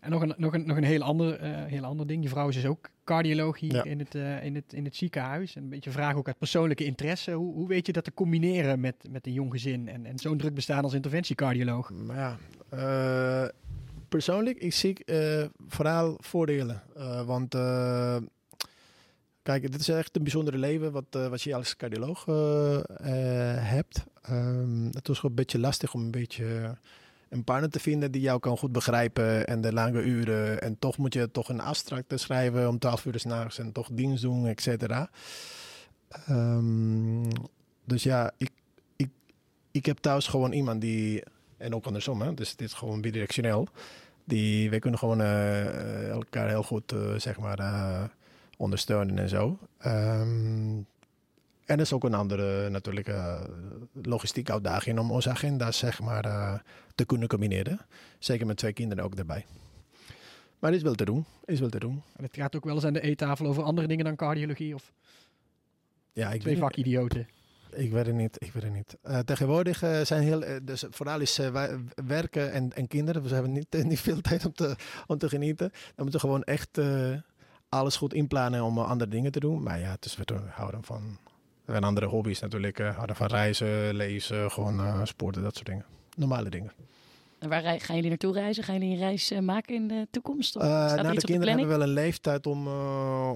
[0.00, 2.22] En nog een, nog een, nog een heel, ander, eh, heel ander ding.
[2.22, 3.84] Je vrouw is dus ook cardioloog hier Ja.
[3.84, 5.56] in, het, eh, in, het, in het ziekenhuis.
[5.56, 7.32] En een beetje vraag ook uit persoonlijke interesse.
[7.32, 10.38] Hoe, hoe weet je dat te combineren met, met een jong gezin en, en zo'n
[10.38, 11.90] druk bestaan als interventiecardioloog?
[11.90, 12.36] Maar ja,
[14.08, 15.04] persoonlijk, ik zie
[15.66, 16.82] vooral voordelen.
[17.26, 17.54] Want
[19.42, 22.84] kijk, dit is echt een bijzondere leven wat, eh, wat je als cardioloog eh, eh,
[23.68, 24.04] hebt.
[24.22, 26.76] Ehm, het was gewoon een beetje lastig om een beetje
[27.28, 30.62] een partner te vinden die jou kan goed begrijpen en de lange uren.
[30.62, 34.22] En toch moet je toch een afstract schrijven om 12 uur s'nachts en toch dienst
[34.22, 35.10] doen, et cetera.
[36.26, 37.30] Ehm,
[37.84, 38.50] dus ja, ik,
[38.96, 39.10] ik,
[39.70, 41.22] ik heb thuis gewoon iemand die
[41.56, 42.34] en ook andersom, hè?
[42.34, 43.68] dus dit is gewoon bidirectioneel.
[44.24, 47.60] Die, we kunnen gewoon elkaar heel goed zeg maar,
[48.60, 49.58] ondersteunen en zo.
[49.78, 50.76] Ehm,
[51.64, 53.40] en er is ook een andere natuurlijk uh,
[54.02, 56.58] logistieke uitdaging om onze agenda's zeg maar, uh,
[56.94, 57.80] te kunnen combineren.
[58.18, 59.46] Zeker met twee kinderen ook erbij.
[60.58, 61.24] Maar is wel te doen.
[61.44, 62.02] Is wel te doen.
[62.16, 64.92] En het gaat ook wel eens aan de eettafel over andere dingen dan cardiologie of
[66.12, 67.28] ja, ik twee vakidioten.
[67.70, 68.36] Ik weet het niet.
[68.38, 68.96] Ik weet het niet.
[69.04, 71.40] Uh, tegenwoordig uh, zijn heel, uh, dus vooral is
[72.06, 73.22] werken en, en kinderen.
[73.22, 75.70] We hebben niet, niet veel tijd om te, om te genieten.
[75.70, 76.78] Dan moeten we gewoon echt
[77.70, 79.62] alles goed inplannen om andere dingen te doen.
[79.62, 81.18] Maar ja, het is, we houden van
[81.64, 82.78] we hebben andere hobby's natuurlijk.
[82.78, 85.84] houden van reizen, lezen, gewoon sporten, dat soort dingen.
[86.16, 86.72] Normale dingen.
[87.38, 88.64] En waar gaan jullie naartoe reizen?
[88.64, 90.56] Gaan jullie een reis maken in de toekomst?
[90.56, 92.68] Of nou, de kinderen hebben wel een leeftijd om,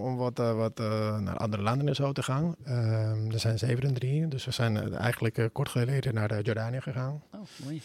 [0.01, 0.79] om wat, wat
[1.21, 2.55] naar andere landen en zo te gaan.
[2.67, 7.23] Uh, er zijn zeven en drie, dus we zijn eigenlijk kort geleden naar Jordanië gegaan.
[7.33, 7.83] Oh, mooi.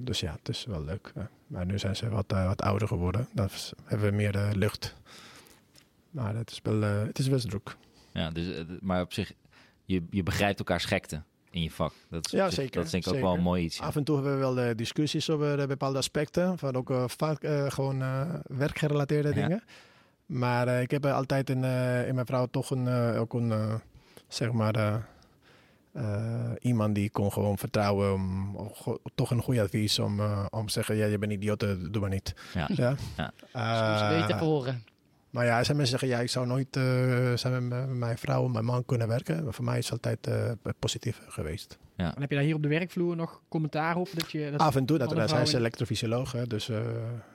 [0.00, 1.12] Dus ja, het is wel leuk.
[1.46, 3.28] maar nu zijn ze wat, wat ouder geworden.
[3.32, 3.48] Dan
[3.84, 4.96] hebben we meer lucht.
[6.18, 7.76] Maar het is wel, het is best druk.
[8.12, 9.32] Ja, dus, maar op zich,
[9.84, 11.92] je, je begrijpt elkaars gekte in je vak.
[12.10, 12.74] Dat is, ja, zeker.
[12.74, 13.24] Dat is denk ik zeker.
[13.26, 13.80] ook wel een mooi iets.
[13.80, 16.58] Af en toe hebben we wel uh, discussies over bepaalde aspecten.
[16.58, 17.98] Van ook uh, vaak gewoon
[18.46, 19.34] werkgerelateerde Ja.
[19.34, 19.62] dingen.
[20.26, 21.64] Maar ik heb altijd in,
[22.06, 23.80] in mijn vrouw toch een, ook een
[24.28, 25.06] zeg maar,
[26.60, 28.12] iemand die kon gewoon vertrouwen.
[28.12, 28.72] Om, om
[29.14, 32.34] toch een goed advies om, om te zeggen, ja, je bent idioot, doe maar niet.
[32.54, 32.68] Ja.
[32.72, 32.96] ja?
[33.52, 34.84] Soms even horen.
[35.30, 38.44] Maar ja, er zijn mensen zeggen, ja, ik zou nooit uh, zijn met mijn vrouw
[38.44, 39.44] en mijn man kunnen werken.
[39.44, 41.78] Maar voor mij is het altijd uh, positief geweest.
[41.96, 42.14] Ja.
[42.14, 44.08] En heb je daar hier op de werkvloer nog commentaar op?
[44.14, 46.32] Dat je, dat af en toe, dat, alle zij is vrouwen- elektrofysioloog.
[46.32, 46.76] Hè, dus uh,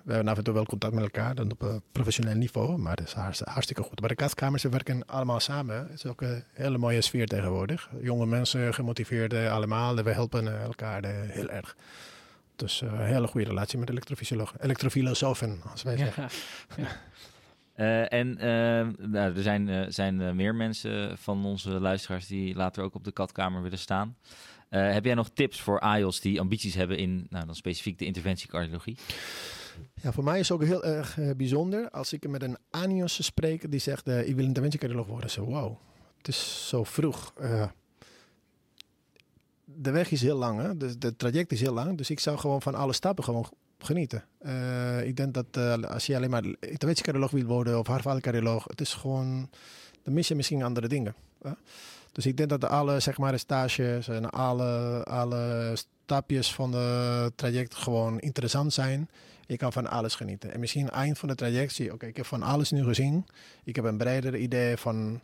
[0.04, 1.36] we hebben af en toe wel contact met elkaar.
[1.36, 2.78] Dan op professioneel niveau.
[2.78, 4.00] Maar dat is hartstikke, hartstikke goed.
[4.00, 5.76] Maar de kastkamers ze werken allemaal samen.
[5.76, 7.90] Het is ook een hele mooie sfeer tegenwoordig.
[8.02, 9.96] Jonge mensen, gemotiveerde allemaal.
[9.96, 11.76] We helpen elkaar heel erg.
[12.56, 14.62] Dus een hele goede relatie met elektrofysiologen.
[14.62, 16.28] Elektrofilosofen, als wij zeggen.
[16.78, 16.88] Ja.
[17.76, 22.84] Uh, en uh, nou, er zijn, uh, zijn meer mensen van onze luisteraars die later
[22.84, 24.16] ook op de katkamer willen staan.
[24.74, 28.06] Eh, heb jij nog tips voor AIOS die ambities hebben in nou, dan specifiek de
[28.06, 28.98] interventiecardiologie?
[30.02, 33.72] Ja, voor mij is het ook heel erg bijzonder als ik met een ANIOS spreek
[33.72, 35.30] die zegt: Ik wil interventiecardioloog worden.
[35.30, 35.78] Zo, wow,
[36.18, 37.34] het is zo vroeg.
[37.40, 37.68] Eh,
[39.64, 40.98] de weg is heel lang, hè?
[40.98, 41.98] De traject is heel lang.
[41.98, 43.50] Dus ik zou gewoon van alle stappen gewoon
[43.86, 44.24] genieten.
[44.42, 48.82] Uh, ik denk dat uh, als je alleen maar interventiecardioloog wil worden of hartfaalcardioloog, het
[48.82, 49.50] is gewoon,
[50.04, 51.16] dan mis je misschien andere dingen.
[52.12, 57.76] Dus ik denk dat alle zeg maar, stages en alle, alle stapjes van het traject
[57.76, 59.10] gewoon interessant zijn.
[59.46, 60.54] Je kan van alles genieten.
[60.54, 63.26] En misschien eind van het traject zie je, oké, ik heb van alles nu gezien.
[63.64, 65.22] Ik heb een breder idee van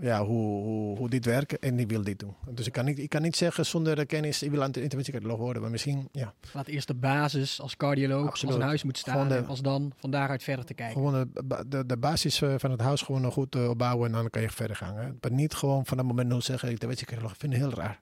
[0.00, 2.34] ja, hoe, hoe, hoe dit werkt en ik wil dit doen.
[2.50, 5.38] Dus ik kan niet, ik kan niet zeggen zonder kennis, ik wil aan de interventiecardioloog
[5.40, 6.34] worden, maar misschien, ja.
[6.52, 8.54] Laat eerst de basis als cardioloog Absoluut.
[8.54, 10.94] als een huis moet staan Gewoon de- en pas dan van daaruit verder te kijken.
[10.96, 14.12] Gewoon de, de, de basis eh, van het huis gewoon nog goed eh, opbouwen en
[14.12, 14.96] dan kan je verder gaan.
[14.96, 15.08] Hè.
[15.20, 18.00] Maar niet gewoon van dat moment nul zeggen, interventiecardioloog, ik vind het heel raar.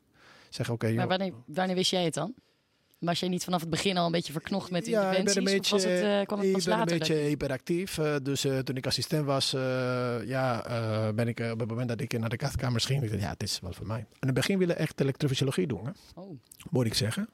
[0.48, 2.34] Zeg oké, Maar wanneer, wanneer wist jij het dan?
[2.98, 5.44] Was jij niet vanaf het begin al een beetje verknocht met Ja, ik interventies?
[5.44, 7.98] ben een of was beetje, het, eh, kwam het ik een beetje hyperactief.
[7.98, 9.50] eh, dus eh, toen ik assistent was,
[10.26, 10.62] ja,
[11.14, 13.42] ben ik op het moment dat ik naar de kastkamers ging, ik dacht, ja, het
[13.42, 13.98] is wel voor mij.
[13.98, 16.38] In het begin willen echt elektrofysiologie doen, hè, Oh,
[16.70, 17.28] moet ik zeggen.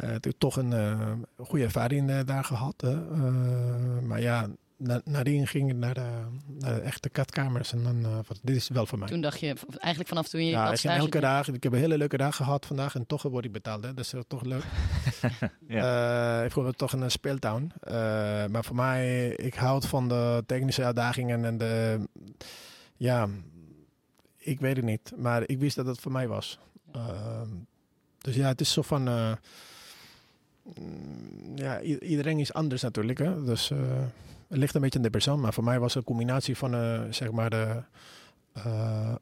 [0.00, 2.82] Ik heb toch een goede ervaring daar gehad.
[2.82, 2.98] Eh,
[4.02, 4.48] maar ja,
[4.82, 6.10] na, nadien ging ik naar de,
[6.46, 9.08] naar de echte katkamers en dan, eh, van, dit is wel voor mij.
[9.08, 11.48] toen dacht je, eigenlijk vanaf toen je Ja, dat ik ging stage elke dag.
[11.48, 13.84] Ik heb een hele leuke dag gehad vandaag en toch word ik betaald.
[13.84, 13.94] Hè.
[13.94, 14.64] Dat is eh, toch leuk.
[15.68, 17.72] Eh, ik vond het toch een speeltuin.
[17.80, 17.94] Eh,
[18.46, 22.00] maar voor mij, ik houd van de technische uitdagingen en de...
[22.96, 23.28] Ja,
[24.36, 25.12] ik weet het niet.
[25.16, 26.58] Maar ik wist dat het voor mij was.
[26.92, 27.48] Ehm,
[28.18, 29.08] dus ja, het is zo van...
[29.08, 29.32] eh,
[30.78, 33.18] mm, ja, iedereen is anders natuurlijk.
[33.18, 33.44] Hè?
[33.44, 33.78] Dus eh,
[34.52, 35.40] het ligt een beetje aan de persoon.
[35.40, 37.82] Maar voor mij was het een combinatie van, eh, zeg maar, de
[38.52, 39.14] eh,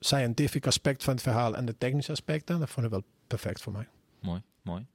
[0.00, 2.58] scientific aspect van het verhaal en de technische aspecten.
[2.58, 3.88] Dat vond ik wel perfect voor mij.
[4.20, 4.86] Mooi, mooi.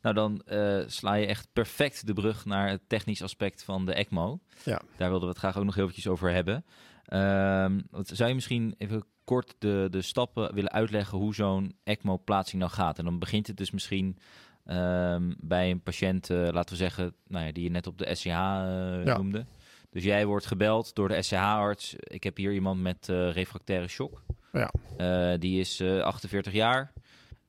[0.00, 0.42] Nou, dan
[0.86, 4.38] sla je echt perfect de brug naar het technisch aspect van de ECMO.
[4.64, 4.80] Ja.
[4.96, 6.64] Daar wilden we het graag ook nog eventjes over hebben.
[7.04, 12.72] Ehm, zou je misschien even kort de, de stappen willen uitleggen hoe zo'n ECMO-plaatsing nou
[12.72, 12.98] gaat?
[12.98, 14.18] En dan begint het dus misschien
[14.64, 18.14] ehm, bij een patiënt, eh, laten we zeggen, nou ja, die je net op de
[18.14, 19.16] SCH eh, Ja.
[19.16, 19.46] noemde.
[19.90, 21.94] Dus jij wordt gebeld door de SCH-arts.
[21.98, 24.22] Ik heb hier iemand met eh, refractaire shock.
[24.52, 25.36] Ja.
[25.36, 26.92] Die is eh, 48 jaar.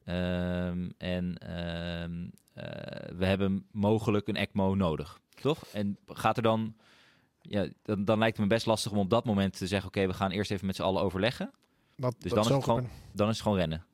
[0.06, 5.64] Ehm, en ehm, eh, we hebben mogelijk een ECMO nodig, toch?
[5.74, 6.76] En gaat er dan...
[7.42, 9.88] Ja, dan, dan lijkt het me best lastig om op dat moment te zeggen...
[9.88, 11.52] oké, we gaan eerst even met z'n allen overleggen.
[11.96, 13.86] Dat, Dus dat dan is, het gewoon, dan is het gewoon rennen.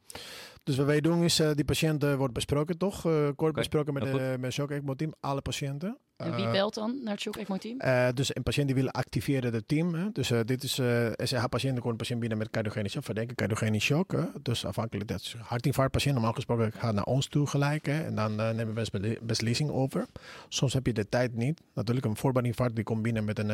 [0.64, 3.06] Dus wat wij doen is, eh, die patiënt eh, wordt besproken toch?
[3.06, 5.98] Eh, kort besproken met, de met shock ECMO team, alle patiënten.
[6.18, 7.80] En wie Eh, belt dan naar het Shock ECMO team?
[7.80, 9.94] Eh, dus een patiënt die wil activeren het team.
[9.94, 10.12] Hè?
[10.12, 13.80] Dus eh, dit is eh SCH-patiënt, komt een patiënt binnen met cardiogene shock, verdenken cardiogene
[13.80, 14.12] shock.
[14.12, 14.24] Hè?
[14.42, 16.14] Dus afhankelijk, dat is een hartinfarctpatiënt.
[16.14, 17.86] Normaal gesproken gaat naar ons toe gelijk.
[17.86, 18.04] Hè?
[18.04, 20.06] En dan nemen we bes- beslissing over.
[20.50, 21.62] Soms heb je de tijd niet.
[21.74, 23.52] Natuurlijk, een voorbaaninfarct die komt binnen met een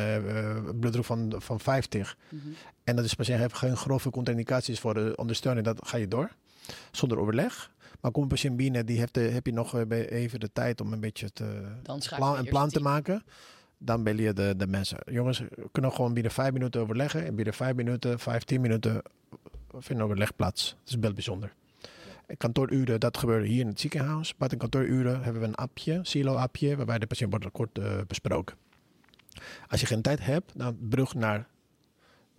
[0.80, 2.16] bloeddruk van, van 50.
[2.28, 2.48] Mhm.
[2.84, 5.64] En dat is patiënt heeft geen grove contraindicaties voor de ondersteuning.
[5.66, 6.30] Dat ga je door.
[6.90, 7.72] Zonder overleg.
[8.00, 10.80] Maar komt een patiënt binnen, die heeft de, heb je nog eh, even de tijd
[10.80, 13.22] om een beetje te, Dan plan, een plan te maken.
[13.78, 14.98] Dan bel je de, de mensen.
[15.10, 17.26] Jongens, we kunnen gewoon binnen vijf minuten overleggen.
[17.26, 19.02] En binnen vijf minuten, vijf, tien minuten
[19.78, 20.76] vindt overleg plaats.
[20.84, 21.52] Dat is wel bijzonder.
[22.36, 24.36] Kantooruren, dat gebeurt hier in het ziekenhuis.
[24.36, 28.56] Buiten kantooruren hebben we een appje, silo-appje, waarbij de patiënt wordt kort eh, besproken.
[29.68, 31.46] Als je geen tijd hebt, dan brug naar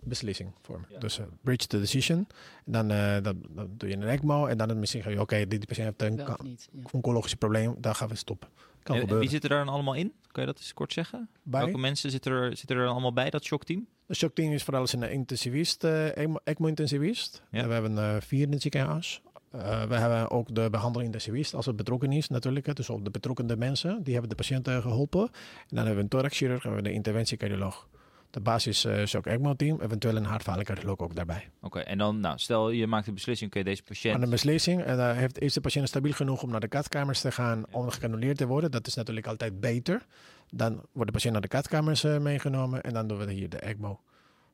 [0.02, 0.88] beslissing vormen.
[0.90, 0.98] Ja.
[0.98, 2.26] Dus eh, bridge the decision.
[2.66, 5.36] En dan, eh, dan, dan doe je een ECMO en dan misschien ga je, oké,
[5.36, 6.68] die, die patiënt heeft een niet?
[6.72, 6.80] Ja.
[6.90, 8.48] oncologisch probleem, daar gaan we stoppen.
[8.82, 10.12] Kan En, wie zitten daar dan allemaal in?
[10.32, 11.28] Kan je dat eens kort zeggen?
[11.42, 11.60] Bij?
[11.64, 13.86] Welke mensen zitten er, zitten er dan allemaal bij, dat shockteam?
[14.06, 17.42] De shockteam is vooral een intensivist, eh, ECMO- ECMO-intensivist.
[17.50, 17.66] Ja.
[17.66, 19.22] We hebben eh, vier in het ziekenhuis.
[19.50, 22.66] Eh, we hebben ook de behandeling intensivist als het betrokken is natuurlijk.
[22.66, 22.72] hè.
[22.72, 25.22] Dus ook de betrokkende mensen, die hebben de patiënten geholpen.
[25.22, 25.30] En
[25.66, 27.88] dan hebben we een thoraxchirurg en we hebben de interventiecardioloog.
[28.30, 30.64] De basis eh shock ECMO team, eventueel een hartfalen
[31.02, 31.48] ook daarbij.
[31.60, 34.14] Oké, en dan, nou, stel je maakt een beslissing, oké, deze patiënt...
[34.14, 37.20] Aan de beslissing, en dan heeft, is de patiënt stabiel genoeg om naar de katkamers
[37.20, 38.70] te gaan om gecanuleerd te worden.
[38.70, 40.06] Dat is natuurlijk altijd beter.
[40.50, 43.58] Dan wordt de patiënt naar de katkamers eh, meegenomen en dan doen we hier de
[43.58, 44.00] ECMO.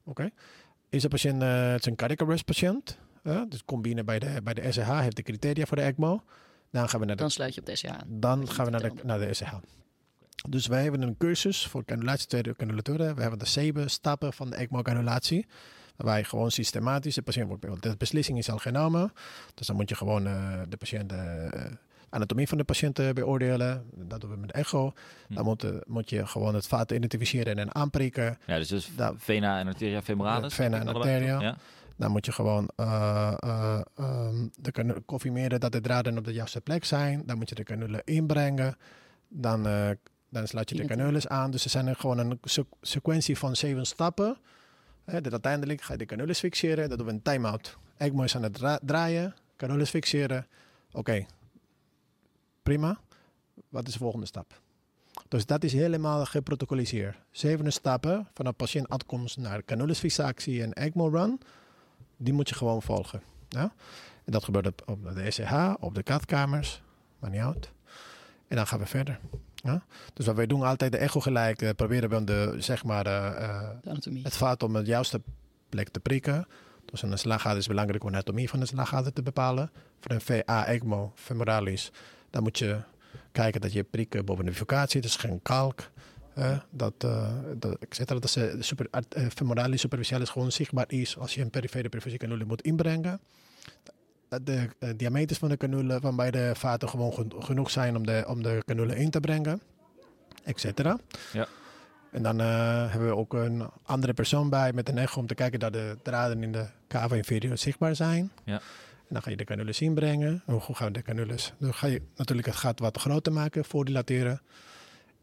[0.04, 0.30] Oké.
[0.88, 4.18] Is de patiënt eh, het is een cardiac arrest patiënt, eh, dus komt binnen bij
[4.18, 6.22] de, bij de SCH, heeft de criteria voor de ECMO.
[6.70, 8.06] Dan gaan we naar de Dan sluit je op de aan.
[8.08, 9.54] dan je gaan we naar de, naar de SCH.
[10.48, 13.14] Dus wij hebben een cursus voor canulatie tweede canulatoren.
[13.14, 15.46] We hebben de zeven stappen van de ECMO-canulatie.
[15.96, 17.82] Waarbij gewoon systematisch de patiënt wordt...
[17.82, 19.12] De beslissing is al genomen.
[19.54, 21.12] Dus dan moet je gewoon eh, de patiënt...
[21.12, 21.48] eh,
[22.08, 23.84] anatomie van de patiënt eh, beoordelen.
[23.94, 24.92] Dat doen we met echo.
[25.28, 25.34] Hm.
[25.34, 28.38] Dan moet, moet je gewoon het vaat identificeren en aanprikken.
[28.46, 30.54] Ja, dus, dus Nou, vena en arteria femoralis.
[30.54, 31.40] vena en arteria.
[31.40, 31.56] Ja?
[31.96, 36.60] Dan moet je gewoon eh, eh, ehm, de confirmeren dat de draden op de juiste
[36.60, 37.22] plek zijn.
[37.26, 38.76] Dan moet je de canule inbrengen.
[39.28, 39.66] Dan,
[40.28, 41.50] dan sluit je de canules aan.
[41.50, 44.36] Dus er zijn er gewoon een sequ- sequentie van zeven stappen.
[45.04, 46.88] Hè, dat uiteindelijk ga je de canules fixeren.
[46.88, 47.76] Dat doen we een time-out.
[47.96, 49.34] ECMO is aan het dra- draaien.
[49.56, 50.46] Canules fixeren.
[50.92, 51.26] Oké,
[52.62, 52.98] prima.
[53.68, 54.60] Wat is de volgende stap?
[55.28, 57.16] Dus dat is helemaal geprotocoliseerd.
[57.30, 61.40] Zeven stappen vanaf patiëntaankomst naar canulesfixatie en ECMO run.
[62.16, 63.22] Die moet je gewoon volgen.
[63.48, 63.72] Ja?
[64.24, 66.82] En dat gebeurt op, op de SCH, op de katkamers.
[67.18, 67.70] Maar niet uit.
[68.48, 69.20] En dan gaan we verder.
[69.66, 69.82] Ja?
[70.14, 71.62] Dus wat wij doen altijd de echo gelijk.
[71.62, 74.22] eh, proberen we de, zeg maar, eh, eh, De anatomie.
[74.22, 75.20] het vaat om de juiste
[75.68, 76.46] plek te prikken.
[76.84, 79.70] Dus een slagader is belangrijk om de anatomie van de slagader te bepalen.
[80.00, 81.90] Voor een VA ECMO femoralis,
[82.30, 82.80] dan moet je
[83.32, 85.90] kijken dat je prikken boven de bifurcatie, dus geen kalk.
[86.34, 87.00] eh, dat,
[87.56, 88.88] dat, ik zeg dat de super,
[89.34, 93.20] femoralis superficialis gewoon zichtbaar is als je een perifere perfusie canule moet inbrengen.
[94.28, 98.06] Dat De eh, diameters van de canule van beide vaten gewoon gen- genoeg zijn om
[98.06, 99.60] de, om de canule in te brengen,
[100.44, 100.98] et cetera.
[101.32, 101.46] Ja.
[102.10, 105.34] En dan eh, hebben we ook een andere persoon bij met een echo om te
[105.34, 108.30] kijken dat de draden in de cava inferior zichtbaar zijn.
[108.44, 108.54] Ja.
[109.08, 110.42] En dan ga je de canules inbrengen.
[110.46, 111.52] En hoe gaan de canules?
[111.58, 114.40] Dan ga je natuurlijk het gat wat groter maken, voordilateren.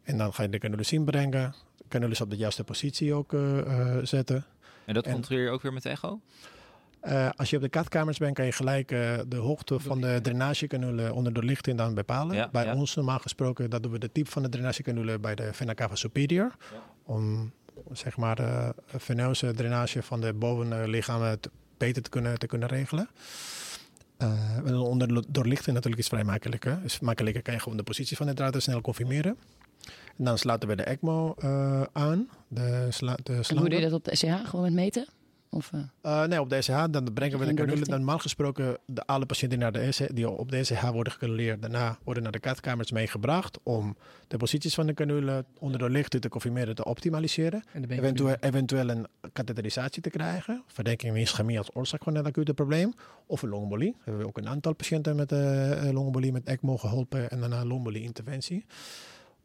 [0.03, 1.55] En dan ga je de canules inbrengen.
[1.89, 4.45] Canules op de juiste positie ook eh, zetten.
[4.85, 6.19] En dat En- controleer je ook weer met de echo?
[7.03, 10.19] Eh, als je op de katkamers bent, kan je gelijk eh, de hoogte van de
[10.21, 12.35] drainagecanule onder de lichting dan bepalen.
[12.35, 12.75] Ja, bij ja.
[12.75, 15.95] ons normaal gesproken, dat doen we de type van de drainagecanule bij de vena cava
[15.95, 16.55] superior.
[17.03, 17.51] Om
[17.91, 23.09] zeg maar de veneuze drainage van de bovenlichamen te- beter te kunnen, te kunnen regelen.
[24.17, 26.63] Eh, en onder de doorlichting natuurlijk is vrij makkelijk.
[26.63, 26.83] Hè?
[26.83, 29.37] Is makkelijker kan je gewoon de positie van de draad snel confirmeren.
[30.17, 32.29] En dan sluiten we de ECMO eh, aan.
[32.47, 34.49] De, sla, de En hoe doe je dat op de SCH?
[34.49, 35.07] Gewoon met meten?
[35.53, 37.89] Of, eh, Uh, nee, op de ECH, dan brengen we de?
[37.89, 41.97] Normaal gesproken, de, alle patiënten naar de ECH, die op de ECH worden gecanuleerd, daarna
[42.03, 43.97] worden naar de kaartkamers meegebracht om
[44.27, 47.63] de posities van de canule onder de licht te confirmeren, te optimaliseren.
[47.71, 50.63] En Eventueel, eventueel een katheterisatie te krijgen.
[50.67, 52.93] Verdenking van ischemie als oorzaak van het acute probleem.
[53.25, 53.91] Of een longembolie.
[53.91, 58.65] We hebben ook een aantal patiënten met uh, longembolie met ECMO geholpen en daarna longembolie-interventie.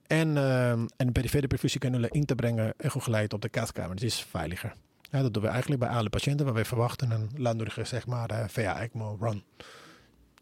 [0.07, 3.95] En, uh, en perifere perfusiecannule in te brengen, echogeleid op de kaartkamer.
[3.97, 4.75] Dat is veiliger.
[5.11, 8.33] Ja, dat doen we eigenlijk bij alle patiënten waar we verwachten een langdurige zeg maar,
[8.33, 9.43] uh, VA ECMO run.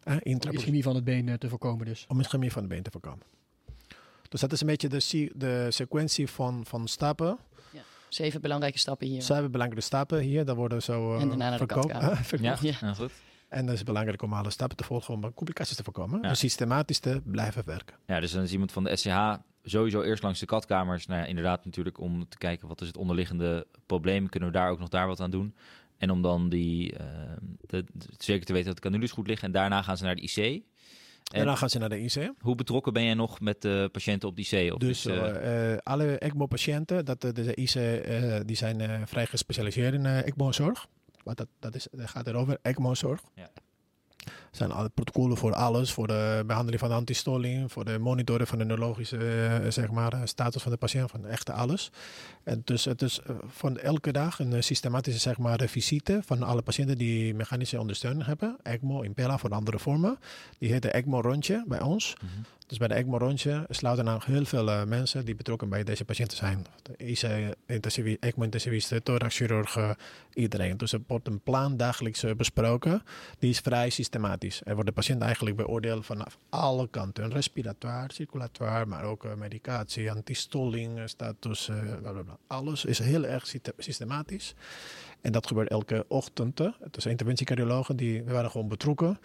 [0.04, 2.04] Uh, Om ischemie van het been uh, te voorkomen dus.
[2.08, 3.22] Om ischemie van het been te voorkomen.
[4.28, 7.38] Dus dat is een beetje de, de sequentie van, van stappen.
[7.70, 7.80] Ja.
[8.08, 9.22] Zeven belangrijke stappen hier.
[9.22, 10.44] Zeven belangrijke stappen hier.
[10.44, 11.84] Dat worden zo uh, en daarna naar de
[12.40, 12.76] ja, ja.
[12.80, 13.12] ja, goed.
[13.56, 16.22] En dat is belangrijk om alle stappen te volgen om complicaties te voorkomen.
[16.22, 16.28] Ja.
[16.28, 17.96] Dus systematisch te blijven werken.
[18.06, 21.06] Ja, dus dan is iemand van de SCH sowieso eerst langs de katkamers.
[21.06, 24.28] Nou ja, inderdaad natuurlijk om te kijken wat is het onderliggende probleem.
[24.28, 25.54] Kunnen we daar ook nog daar wat aan doen?
[25.98, 26.98] En om dan die, uh,
[27.60, 29.46] de, de, zeker te weten dat de canules goed liggen.
[29.46, 30.36] En daarna gaan ze naar de IC.
[30.36, 30.62] En
[31.26, 32.32] daarna gaan ze naar de IC.
[32.38, 34.72] Hoe betrokken ben jij nog met de patiënten op die IC?
[34.72, 37.72] Of dus uh, uh, alle ECMO-patiënten, dat de, de IC,
[38.46, 40.86] die zijn vrij gespecialiseerd in ECMO-zorg.
[41.26, 43.20] Want dat, dat, is, dat gaat erover, ECMO-zorg.
[43.34, 43.50] Ja.
[44.26, 48.46] Er zijn alle protocollen voor alles, voor de behandeling van de antistolling, voor de monitoren
[48.46, 51.90] van de neurologische uh, zeg maar, status van de patiënt, van echte alles.
[52.42, 56.62] En dus het is uh, van elke dag een systematische zeg maar, visite van alle
[56.62, 58.56] patiënten die mechanische ondersteuning hebben.
[58.62, 60.18] ECMO, Impella voor andere vormen.
[60.58, 62.14] Die heet de ECMO-rondje bij ons.
[62.22, 62.44] Mm -hmm.
[62.66, 66.36] Dus bij de ECMO-rondje sluiten dan heel veel uh, mensen die betrokken bij deze patiënten
[66.36, 66.66] zijn.
[66.82, 67.22] De IC,
[68.20, 69.96] ECMO-intensivisten, thoraxchirurgen,
[70.34, 70.76] iedereen.
[70.76, 73.02] Dus er wordt een plan dagelijks besproken.
[73.38, 74.60] Die is vrij systematisch.
[74.64, 77.32] Er wordt de patiënt eigenlijk beoordeeld vanaf alle kanten.
[77.32, 82.38] Respiratoire, circulatoire, maar ook medicatie, antistolling, status, uh, bla.
[82.46, 84.54] Alles is heel erg systematisch.
[85.20, 86.60] En dat gebeurt elke ochtend.
[86.96, 89.18] Is interventiecardiologen, die we waren gewoon betrokken.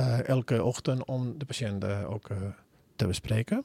[0.00, 2.28] Uh, elke ochtend om de patiënt ook
[2.96, 3.64] te bespreken.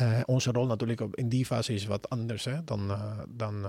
[0.00, 3.66] Uh, onze rol natuurlijk in die fase is wat anders hè, dan, dan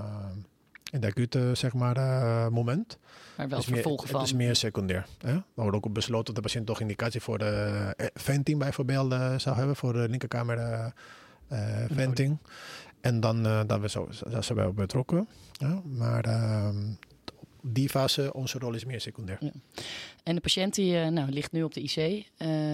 [0.91, 2.97] in de acute zeg maar, moment.
[3.37, 4.19] Maar wel het vervolgen meer, van.
[4.19, 5.07] Het is meer secundair.
[5.17, 5.33] Hè?
[5.33, 9.75] Er wordt ook besloten dat de patiënt toch indicatie voor de venting bijvoorbeeld zou hebben,
[9.75, 10.93] voor de linkerkamer
[11.91, 12.37] venting.
[13.01, 15.27] En dan dat we zo, dat zijn wij ook betrokken.
[15.51, 15.81] Ja?
[15.83, 16.77] Maar ehm,
[17.67, 19.37] die fase, onze rol is meer secundair.
[19.39, 19.51] Ja.
[20.23, 21.95] En de patiënt die uh, nou, ligt nu op de IC.
[21.95, 22.23] Uh,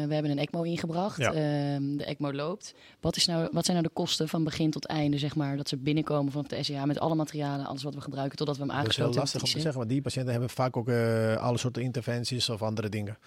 [0.07, 1.17] we hebben een ECMO ingebracht.
[1.17, 1.29] Ja.
[1.29, 2.73] Uh, de ECMO loopt.
[2.99, 5.69] Wat, is nou, wat zijn nou de kosten van begin tot einde, zeg maar, dat
[5.69, 8.71] ze binnenkomen vanaf de SCH met alle materialen, alles wat we gebruiken, totdat we hem
[8.71, 10.89] Dat is heel aangesloten lastig om hebben te zeggen, want die patiënten hebben vaak ook
[10.89, 13.17] uh, alle soorten interventies of andere dingen.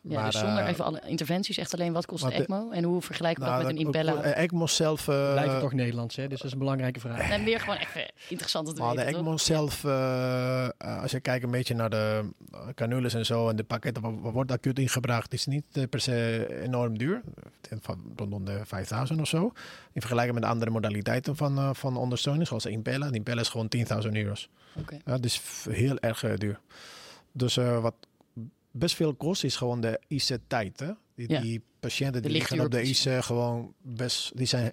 [0.00, 2.70] Ja, dus zonder even alle interventies, echt alleen wat kost de ECMO?
[2.70, 4.12] En hoe vergelijken we nou, dat met een Impella?
[4.12, 5.08] Ook, ECMO zelf...
[5.08, 6.28] Uh, Blijven toch Nederlands, hè?
[6.28, 7.30] Dus dat is een belangrijke vraag.
[7.30, 9.40] En meer gewoon echt interessant te maar weten, de ECMO toch?
[9.40, 12.24] zelf, uh, als je kijkt een beetje naar de
[12.74, 16.98] canules en zo en de pakketten, wat wordt acuut ingebracht, is niet per se enorm
[16.98, 17.22] duur.
[17.80, 19.52] Van rondom de 5000 of zo.
[19.92, 23.08] In vergelijking met andere modaliteiten van, uh, van ondersteuning, zoals de Impella.
[23.08, 24.48] De Impella is gewoon 10.000 euro's.
[24.74, 25.00] Okay.
[25.04, 26.60] Ja, dus heel erg duur.
[27.32, 27.94] Dus wat
[28.70, 30.78] best veel kost is gewoon de IC-tijd.
[31.14, 31.40] Die, Ja.
[31.40, 34.36] die patiënten die liggen op de IC gewoon best...
[34.36, 34.72] Die zijn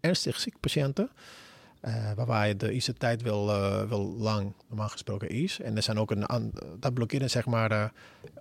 [0.00, 1.10] ernstig ziek patiënten.
[1.80, 5.60] eh, waarbij de IC-tijd wel, eh, wel lang normaal gesproken is.
[5.60, 6.52] En er zijn ook een...
[6.78, 7.84] Dat blokkeren zeg maar eh,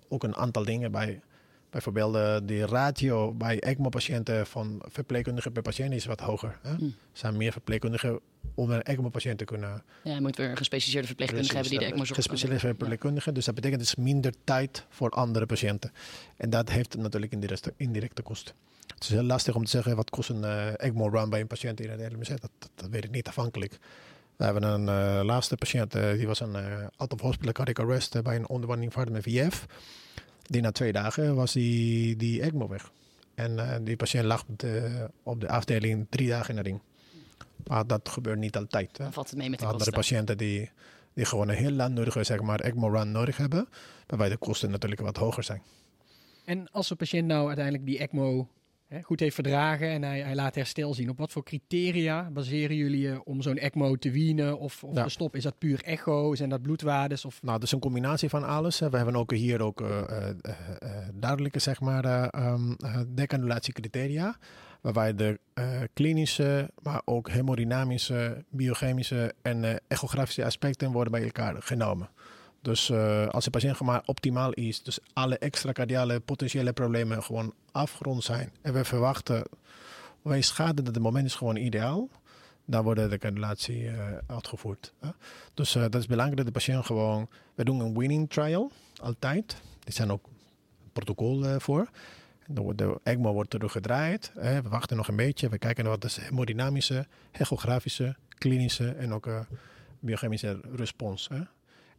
[0.07, 1.21] ook een aantal dingen bij...
[1.69, 6.59] Bijvoorbeeld eh, de ratio bij ECMO-patiënten van verpleegkundigen per patiënt is wat hoger.
[6.61, 6.75] Hè?
[6.75, 6.83] Hm.
[6.83, 8.19] Er zijn meer verpleegkundigen
[8.53, 11.85] om een ECMO-patiënt te kunnen Ja, je moet weer een gespecialiseerde verpleegkundige hebben die de
[11.85, 12.23] ECMO zorg kan doen.
[12.23, 13.33] Gespecialiseerde verpleegkundigen.
[13.33, 15.91] Dus dat betekent dus minder tijd voor andere patiënten.
[16.37, 18.55] En dat heeft natuurlijk indirecte, indirecte kosten.
[18.93, 21.81] Het is heel lastig om te zeggen wat kost een eh, ECMO-run bij een patiënt
[21.81, 22.27] in het LMZ.
[22.27, 23.79] Dat, dat, dat weet ik niet afhankelijk.
[24.35, 28.23] We hebben een eh, laatste patiënt, die was een eh, out of hospital cardiac arrest
[28.23, 29.65] bij een onderwandeling infarct met VF.
[30.49, 32.91] Die na twee dagen was die, die ECMO weg.
[33.35, 36.81] En eh, die patiënt lag op de, op de afdeling drie dagen in de ring.
[37.67, 38.97] Maar dat gebeurt niet altijd.
[38.97, 39.03] Hè.
[39.03, 40.01] Dan valt het mee met de Andere kosten.
[40.01, 40.71] patiënten die,
[41.13, 43.67] die gewoon een heel langdurige zeg maar, ECMO-run nodig hebben.
[44.07, 45.61] Waarbij de kosten natuurlijk wat hoger zijn.
[46.45, 48.47] En als een patiënt nou uiteindelijk die ECMO
[48.89, 52.75] hè, goed heeft verdragen en hij, hij laat herstel zien, op wat voor criteria baseren
[52.75, 55.07] jullie je om zo'n ECMO te wienen of, of Ja.
[55.07, 55.37] stoppen?
[55.37, 56.35] Is dat puur echo?
[56.35, 57.25] Zijn dat bloedwaardes?
[57.25, 58.79] Of Nou, dus een combinatie van alles.
[58.79, 60.29] We hebben ook hier ook eh, eh,
[60.79, 64.37] eh, duidelijke zeg maar, eh, ehm, eh, decanulatiecriteria.
[64.81, 65.39] Waarbij de
[65.93, 72.09] klinische, maar ook hemodynamische, biochemische en eh, echografische aspecten worden bij elkaar genomen.
[72.61, 77.53] Dus eh, als de patiënt maar optimaal is, dus alle extra cardiale potentiële problemen gewoon
[77.71, 78.51] afgerond zijn.
[78.61, 79.43] En we verwachten,
[80.21, 82.09] wij schaden dat het moment is gewoon ideaal.
[82.65, 84.93] dan wordt de cannulatie eh, uitgevoerd.
[84.99, 85.09] hè.
[85.53, 87.29] Dus eh, dat is belangrijk dat de patiënt gewoon...
[87.55, 89.61] We doen een winning trial, altijd.
[89.83, 90.25] Er zijn ook
[90.93, 91.89] protocol voor.
[92.47, 94.31] Wordt De ECMO wordt teruggedraaid.
[94.35, 94.61] hè.
[94.61, 95.49] We wachten nog een beetje.
[95.49, 99.29] We kijken naar wat de hemodynamische, echografische, klinische en ook
[99.99, 101.27] biochemische respons.
[101.27, 101.41] Hè.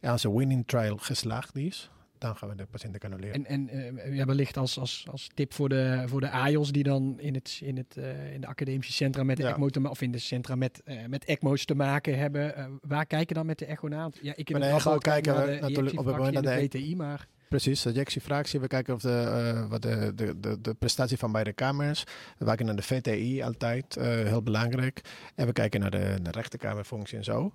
[0.01, 1.89] En als de winning trial geslaagd is,
[2.21, 3.45] dan gaan we de patiënt cannuleren.
[3.45, 6.83] En, en eh, ja, wellicht als, als, als tip voor de, voor de AIOS die
[6.83, 9.49] dan in, het, in, het, eh, in de academische centra met de Ja.
[9.49, 12.79] ECMO te of in de centra met, eh, met ECMO's te maken hebben.
[12.81, 14.09] waar kijken dan met de echo naar?
[14.21, 16.95] Ja, ik de het echo kijken naar de natuurlijk op het moment dat de BTI,
[16.95, 18.59] maar Precies, de ejectiefractie.
[18.59, 22.03] We kijken of de, wat de, de, de, de prestatie van beide kamers.
[22.37, 25.01] We kijken naar de VTI altijd, heel belangrijk.
[25.35, 27.53] En we kijken naar de, de rechterkamerfunctie en zo.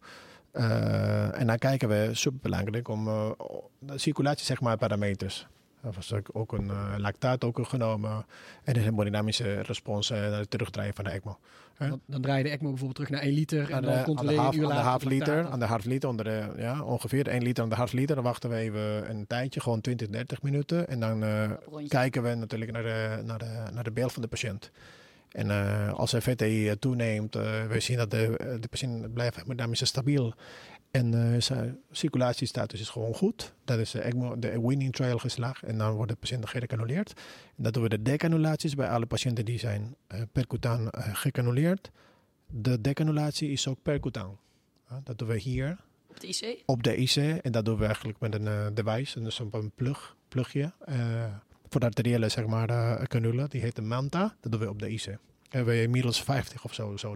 [0.57, 3.31] Eh, en dan kijken we, superbelangrijk, om eh,
[3.79, 5.47] de circulatie, zeg maar, parameters.
[5.83, 8.27] Er was ook- ook een eh, lactaat ook genomen.
[8.65, 11.39] En de hemodynamische respons eh, naar het terugdraaien van de ECMO.
[11.75, 11.89] Hè?
[11.89, 14.35] dan, dan draai je de ECMO bijvoorbeeld terug naar 1 liter en de, dan controleer
[14.35, 16.53] je half, een uur aan de later half liter, aan de half liter onder de,
[16.57, 18.15] ja, ongeveer 1 liter aan de half liter.
[18.15, 20.89] Dan wachten we even een tijdje, gewoon 20, 30 minuten.
[20.89, 21.51] En dan eh,
[21.89, 24.71] kijken we natuurlijk naar de, naar de, naar de beeld van de patiënt.
[25.37, 29.37] En eh, als de VTI eh, toeneemt, eh we zien dat de, de patiënt blijft
[29.37, 30.35] hemodynamisch stabiel.
[30.91, 33.55] En eh, zijn circulatiestatus is gewoon goed.
[33.65, 35.63] Dat is de, ECMO, de winning trial geslaagd.
[35.63, 37.13] En dan wordt de patiënt gecanuleerd.
[37.57, 39.97] En dat doen we de decanulaties bij alle patiënten die zijn
[40.33, 41.91] percutaan gecanuleerd.
[42.47, 44.39] De decanulatie is ook percutaan.
[45.05, 45.77] Dat doen we hier
[46.07, 46.63] Op de IC?
[46.67, 47.17] op de IC.
[47.17, 49.21] En dat doen we eigenlijk met een device.
[49.21, 50.73] Dus een plug, plugje.
[51.69, 53.49] Voor de arteriële zeg maar, canule.
[53.49, 54.35] Die heet de Manta.
[54.41, 55.17] Dat doen we op de IC.
[55.49, 57.15] Hebben we inmiddels 50 of zo, zo.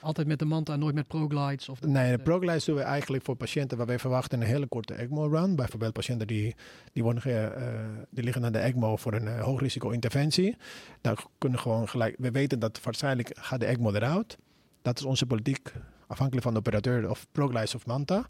[0.00, 1.68] Altijd met de manta, nooit met proglides.
[1.68, 4.94] Of Nee, de ProGlides doen we eigenlijk voor patiënten waar wij verwachten een hele korte
[4.94, 5.56] ECMO-run.
[5.56, 6.54] Bijvoorbeeld patiënten die,
[6.92, 7.64] die, worden ge- eh,
[8.10, 10.56] die liggen aan de ECMO voor een eh, hoogrisico-interventie.
[11.00, 14.38] Dan kunnen gewoon gelijk, we weten dat waarschijnlijk gaat de ECMO eruit.
[14.82, 15.72] Dat is onze politiek,
[16.06, 18.26] afhankelijk van de operateur of ProGlides of Manta.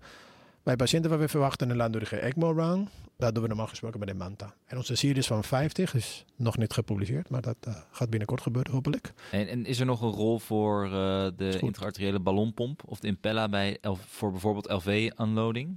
[0.68, 4.14] Bij patiënten waar we verwachten een langdurige ECMO-run, dat doen we normaal gesproken met de
[4.14, 4.54] Manta.
[4.66, 8.72] En onze series van 50 is nog niet gepubliceerd, maar dat eh, gaat binnenkort gebeuren
[8.72, 9.12] hopelijk.
[9.30, 10.90] En, en is er nog een rol voor eh,
[11.36, 15.76] de intraarteriële ballonpomp of de Impella bij voor bijvoorbeeld LV-unloading?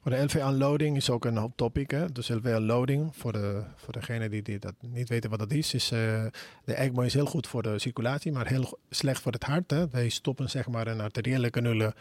[0.00, 1.90] Voor de LV-unloading is ook een hot topic.
[1.90, 2.12] Hè?
[2.12, 5.90] Dus LV-unloading, voor, de, voor degenen die, die dat niet weten wat dat is, is
[5.90, 6.24] eh,
[6.64, 9.70] de ECMO is heel goed voor de circulatie, maar heel slecht voor het hart.
[9.70, 9.88] Hè?
[9.88, 11.94] Wij stoppen zeg maar een arteriële canule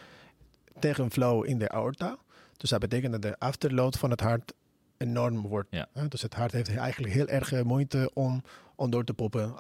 [0.80, 2.18] tegen flow in de aorta.
[2.58, 4.54] Dus dat betekent dat de afterload van het hart
[4.98, 5.68] enorm wordt.
[5.72, 5.88] Ja.
[6.10, 8.44] Dus het hart heeft eigenlijk heel erg eh, moeite om,
[8.76, 9.54] om door te poppen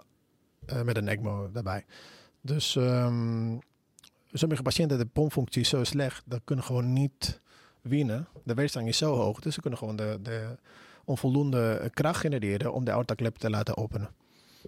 [0.65, 1.85] eh, met een ECMO daarbij.
[2.41, 3.57] Dus ehm,
[4.31, 7.41] sommige patiënten, de pompfunctie is zo slecht, dat kunnen gewoon niet
[7.81, 8.27] winnen.
[8.43, 10.57] De weerstand is zo hoog, dus ze kunnen gewoon de, de
[11.05, 14.09] onvoldoende kracht genereren om de aortaklep te laten openen.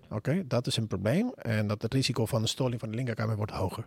[0.10, 3.36] Oké, dat is een probleem en dat het risico van de stoling van de linkerkamer
[3.36, 3.86] wordt hoger.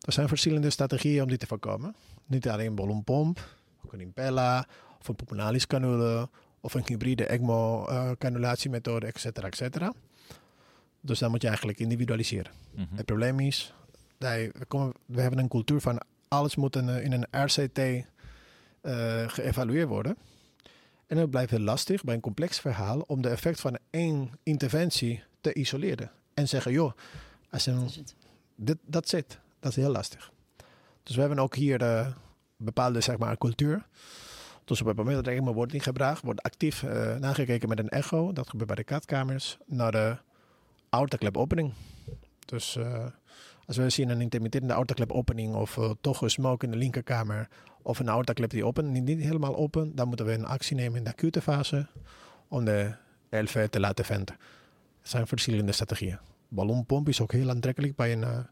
[0.00, 1.94] Er zijn verschillende strategieën om dit te voorkomen.
[2.26, 4.66] Niet alleen een ballonpomp, ook een impella
[5.00, 6.28] of een pulmonalis canule
[6.60, 9.92] of een hybride ECMO-canulatiemethode, et cetera, et cetera.
[11.00, 12.52] Dus dan moet je eigenlijk individualiseren.
[12.74, 12.86] Mhm.
[12.96, 13.74] Het probleem is,
[14.18, 17.78] wij, we, komen, we hebben een cultuur van alles moet in, een- in een RCT
[17.78, 20.16] eh, geëvalueerd worden.
[21.06, 25.22] En het blijft heel lastig bij een complex verhaal om de effect van één interventie
[25.40, 26.10] te isoleren.
[26.34, 26.92] En zeggen, joh,
[27.50, 28.06] als Dat een,
[28.54, 29.38] dit, dat zit.
[29.60, 30.32] Dat is heel lastig.
[31.02, 32.06] Dus we hebben ook hier eh,
[32.56, 33.86] bepaalde zeg maar, cultuur.
[34.68, 37.88] Dus op het moment dat er eenmaal wordt ingebracht, wordt actief eh, nagekeken met een
[37.88, 38.32] echo.
[38.32, 39.58] Dat gebeurt bij de katkamers.
[39.66, 40.16] Naar de
[40.88, 41.72] aortaklepopening.
[42.44, 43.06] Dus eh,
[43.66, 47.48] als we zien een intermittente aortaklepopening of eh, toch een smoke in de linkerkamer
[47.82, 50.98] of een aortaklep die open, niet, niet helemaal open, dan moeten we een actie nemen
[50.98, 51.86] in de acute fase
[52.48, 52.92] om de
[53.30, 54.34] LV te laten venten.
[55.02, 56.18] Er zijn verschillende strategieën.
[56.48, 58.46] Ballonpomp is ook heel aantrekkelijk bij een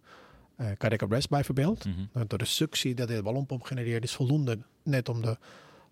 [0.56, 1.84] eh eh, cardiac arrest bijvoorbeeld.
[1.84, 2.00] Mhm.
[2.00, 5.36] Uh, Door de suctie dat de ballonpomp genereert is voldoende net om de,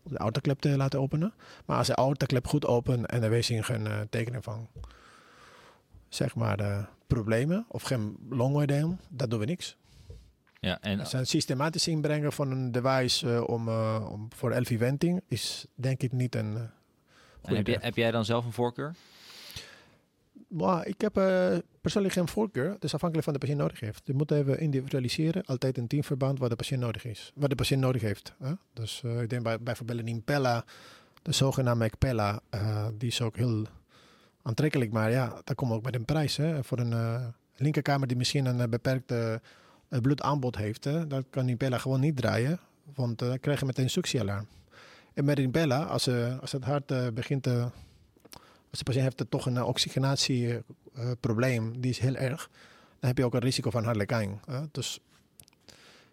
[0.02, 1.34] om de aortaklep te laten openen.
[1.64, 4.68] Maar als de aortaklep goed open en er zien geen eh, tekenen van
[6.08, 9.76] zeg maar eh, problemen of geen longoedeem, dat doen we niks.
[10.64, 14.78] Ja, en Het zijn systematisch inbrengen van een device eh, om, eh, om voor LV
[14.78, 16.62] venting is denk ik niet een eh,
[17.42, 17.78] heb, idee.
[17.80, 18.94] heb jij dan zelf een voorkeur?
[20.54, 22.70] Maar ik heb eh, persoonlijk geen voorkeur.
[22.70, 24.02] Het is afhankelijk van de patiënt nodig heeft.
[24.04, 25.44] Je moet even individualiseren.
[25.44, 27.32] Altijd een teamverband wat de patiënt nodig is.
[27.34, 28.34] Wat de patiënt nodig heeft.
[28.38, 28.52] Hè?
[28.72, 30.64] Dus eh, ik denk bij, bijvoorbeeld een Impella,
[31.22, 33.64] de zogenaamde Impella, eh, die is ook heel
[34.42, 34.92] aantrekkelijk.
[34.92, 36.36] Maar ja, dat komt ook met een prijs.
[36.36, 36.64] Hè?
[36.64, 39.40] Voor een linkerkamer die misschien een beperkte
[39.88, 41.06] bloedaanbod heeft, hè?
[41.06, 42.58] dat kan Impella gewoon niet draaien.
[42.94, 44.46] Want dan krijg je meteen succiealarm.
[45.14, 46.08] En met Impella, als,
[46.40, 47.68] als het hart begint te
[48.78, 52.50] de patiënt heeft er toch een oxygenatieprobleem, die is heel erg,
[53.00, 54.40] heb je ook een risico van hartlekijn.
[54.46, 54.60] hè.
[54.72, 55.00] dus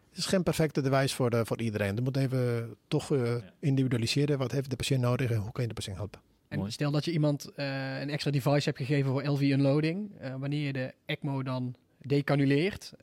[0.09, 1.95] het is geen perfecte device voor, de, voor iedereen.
[1.95, 4.38] Je moet even toch eh, individualiseren.
[4.38, 6.20] Wat heeft de patiënt nodig en hoe kan je de patiënt helpen?
[6.47, 6.72] En Mooi.
[6.72, 10.12] stel dat je iemand eh, een extra device hebt gegeven voor LV unloading.
[10.20, 12.93] eh, wanneer je de ECMO dan decanuleert,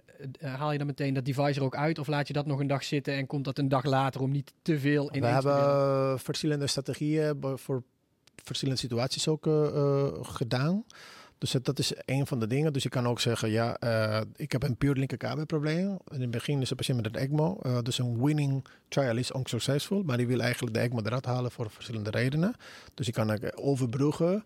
[0.40, 1.98] eh, haal je dan meteen dat device er ook uit?
[1.98, 4.30] Of laat je dat nog een dag zitten en komt dat een dag later om
[4.30, 7.82] niet te veel in We hebben eh, verschillende strategieën voor
[8.48, 10.84] verschillende situaties ook eh, eh, gedaan.
[11.38, 12.72] Dus het- dat is een van de dingen.
[12.72, 15.96] Dus je kan ook zeggen, ja, eh, ik heb een puur linkerkamerprobleem.
[16.12, 17.60] In het begin is de patiënt met een ECMO.
[17.82, 20.02] dus een winning trial is onsuccesvol.
[20.02, 22.54] Maar die wil eigenlijk de ECMO eruit halen voor verschillende redenen.
[22.94, 24.44] Dus je kan ook overbruggen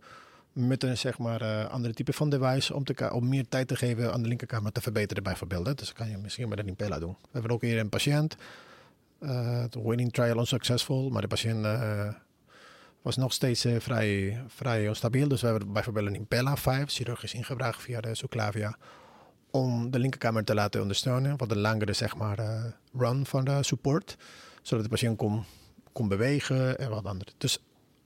[0.53, 4.13] met een zeg maar andere type van device om, te, om meer tijd te geven
[4.13, 5.65] aan de linkerkamer te verbeteren bijvoorbeeld.
[5.79, 7.17] Dus dat kan je misschien met een Impella doen.
[7.21, 8.37] We hebben ook hier een patiënt,
[9.19, 11.63] de winning trial onsuccesvol, maar de patiënt
[13.03, 15.29] was nog steeds eh, vrij, vrij onstabiel.
[15.29, 18.77] Dus we hebben bijvoorbeeld een Impella 5, chirurgisch ingebracht via de Suclavia,
[19.51, 21.37] om de linkerkamer te laten ondersteunen.
[21.37, 22.65] Wat een langere zeg maar, eh,
[22.99, 24.17] run van de support,
[24.63, 25.45] zodat de patiënt kon,
[25.93, 27.31] kon bewegen en wat andere.
[27.39, 27.59] Dus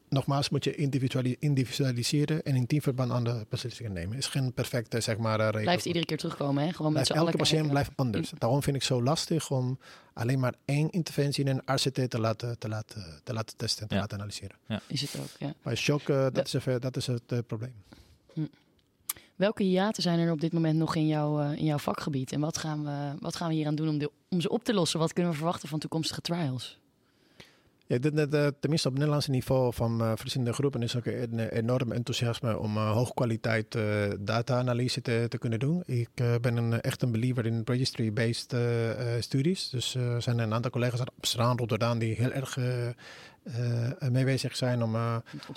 [0.09, 4.11] nogmaals moet je individuali- individualiseren en in teamverband aan de beslissingen nemen.
[4.11, 5.61] Het is geen perfecte zeg maar, regel.
[5.61, 6.73] Blijft iedere keer terugkomen, hè?
[6.73, 7.71] Gewoon met elke patiënt kijken.
[7.71, 8.33] blijft anders.
[8.39, 9.79] Daarom vind ik het zo lastig om
[10.13, 13.89] alleen maar één interventie in een RCT te laten, te laten, te laten testen en
[13.89, 14.01] te Ja.
[14.01, 14.57] laten analyseren.
[14.87, 15.55] Is het ook, ja.
[15.63, 17.75] Maar shock, eh, dat, is even, dat is het eh, probleem.
[19.37, 22.33] Welke hiaten zijn er op dit moment nog in, jouw eh, in jouw vakgebied?
[22.33, 24.65] En wat gaan we, wat gaan we hier aan doen om, de, om ze op
[24.65, 24.99] te lossen?
[24.99, 26.79] Wat kunnen we verwachten van toekomstige trials?
[27.89, 31.39] Ja, denk dat eh, tenminste op Nederlandse niveau van eh, verschillende groepen is ook een
[31.39, 33.85] eh, enorm enthousiasme om eh, hoogkwaliteit eh,
[34.21, 35.83] data-analyse te, te kunnen doen.
[35.87, 36.09] Ik
[36.41, 38.57] ben een, echt een believer in registry-based
[39.21, 39.71] studies.
[39.71, 42.59] Dus er zijn een aantal collega's uit Amsterdam, Rotterdam die heel erg
[44.11, 45.17] mee bezig zijn om, eh,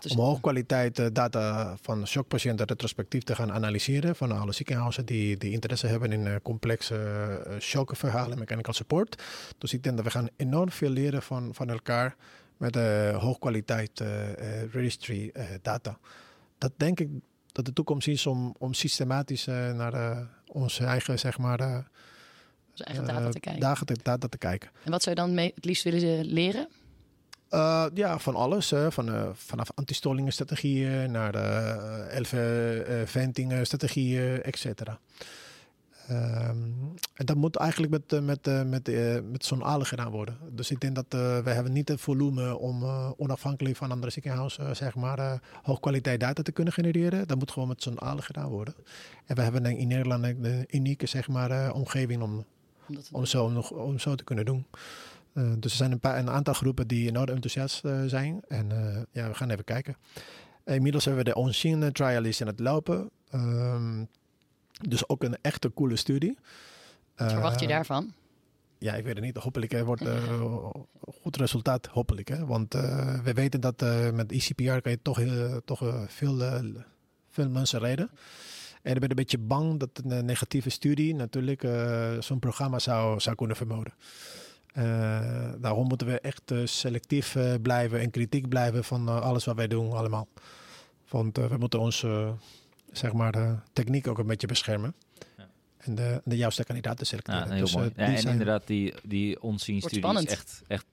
[0.09, 5.51] Om hoogkwaliteit eh, data van shockpatiënten retrospectief te gaan analyseren van alle ziekenhuizen die, die
[5.51, 9.23] interesse hebben in eh, complexe eh, shockverhalen en mechanical support.
[9.57, 12.15] Dus ik denk dat we gaan enorm veel leren van, van elkaar
[12.57, 14.31] met eh hoogkwaliteit eh,
[14.63, 15.97] eh, registry eh, data.
[16.57, 17.09] Dat denk ik
[17.51, 20.17] dat de toekomst is om, om systematisch eh, naar eh,
[20.47, 21.77] onze eigen zeg maar, eh,
[22.71, 23.61] onze eigen data eh, te kijken.
[23.61, 24.69] dagen te- data te kijken.
[24.83, 26.67] En wat zou je dan mee, het liefst willen leren?
[27.53, 28.69] Uh, ja, van alles.
[28.69, 28.91] Hè.
[28.91, 34.99] Van, uh, vanaf antistollingen-strategieën naar uh, elfe-venting-strategieën, et cetera.
[36.11, 38.89] Um, en dat moet eigenlijk met, met, met,
[39.31, 40.37] met zo'n gedaan worden.
[40.51, 41.05] Dus ik denk dat
[41.43, 42.83] we hebben niet het volume om
[43.17, 47.27] onafhankelijk van andere ziekenhuizen zeg maar, hoogkwaliteit data te kunnen genereren.
[47.27, 48.73] Dat moet gewoon met zo'n ALE gedaan worden.
[49.25, 52.45] En we hebben in Nederland een unieke zeg maar, omgeving om,
[53.11, 54.65] om, zo, om, om zo te kunnen doen.
[55.33, 58.41] Uh, dus er zijn een, paar, een aantal groepen die enorm enthousiast uh, zijn.
[58.47, 59.95] En uh, ja, we gaan even kijken.
[60.65, 63.09] Inmiddels hebben we de Onshine trial is in het lopen.
[63.33, 64.07] Um,
[64.87, 66.37] dus ook een echte coole studie.
[67.15, 68.13] Wat verwacht je daarvan?
[68.77, 69.37] Ja, ik weet het niet.
[69.37, 70.69] Hopelijk wordt uh,
[71.21, 71.85] goed resultaat.
[71.85, 72.27] Hopelijk.
[72.27, 72.45] Hè?
[72.45, 73.81] Want uh, we weten dat
[74.13, 75.21] met ICPR kan je toch,
[75.65, 76.61] toch veel,
[77.29, 78.09] veel mensen redden.
[78.81, 81.67] En ik ben een beetje bang dat een negatieve studie natuurlijk
[82.19, 83.93] zo'n programma zou, zou kunnen vermoorden.
[84.79, 89.55] Uh, daarom moeten we echt uh, selectief uh, blijven en kritiek blijven van alles wat
[89.55, 90.27] wij doen allemaal.
[91.09, 92.33] Want we moeten onze
[92.91, 94.93] zeg maar, de techniek ook een beetje beschermen.
[95.37, 95.47] Ja.
[95.77, 97.47] En de, de juiste kandidaten selecteren.
[97.47, 97.91] Ja, heel dus, mooi.
[97.95, 100.27] Ja, en zijn inderdaad, die, die onzien studie spannend.
[100.27, 100.85] is echt, echt,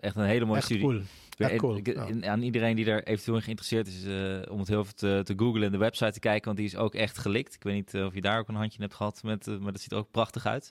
[0.00, 0.84] echt een hele mooie echt studie.
[0.86, 1.00] cool.
[1.38, 1.76] Ja, Echt cool.
[1.76, 4.96] ik- ik- Aan iedereen die er eventueel in geïnteresseerd is, eh, om het heel even
[4.96, 7.54] te, te googlen en de website te kijken, want die is ook echt gelikt.
[7.54, 9.56] Ik weet niet eh, of je daar ook een handje in hebt gehad, met, eh,
[9.58, 10.70] maar dat ziet er ook prachtig uit.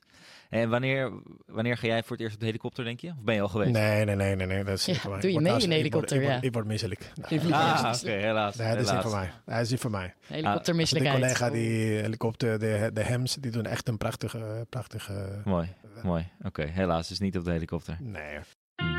[0.49, 1.11] En wanneer,
[1.45, 3.07] wanneer ga jij voor het eerst op de helikopter, denk je?
[3.09, 3.71] Of ben je al geweest?
[3.71, 4.63] Nee, nee, nee, nee, nee.
[4.63, 5.19] Dat is Ja, niet voor mij.
[5.19, 6.41] doe je Ik word mee in de word- helikopter, Ik word, ja.
[6.41, 6.99] ik word misselijk.
[7.51, 8.55] Ah, oké, helaas.
[8.55, 9.31] nee, dat is niet voor mij.
[9.45, 10.13] Dat is niet voor mij.
[10.27, 11.19] De Helikoptermisselijkheid.
[11.21, 15.41] collega die helikopter, de, de HEMS, die doen echt een prachtige, prachtige...
[15.45, 15.67] Mooi,
[16.03, 16.27] mooi.
[16.43, 17.97] Oké, helaas, dus niet op de helikopter.
[18.01, 18.37] Nee.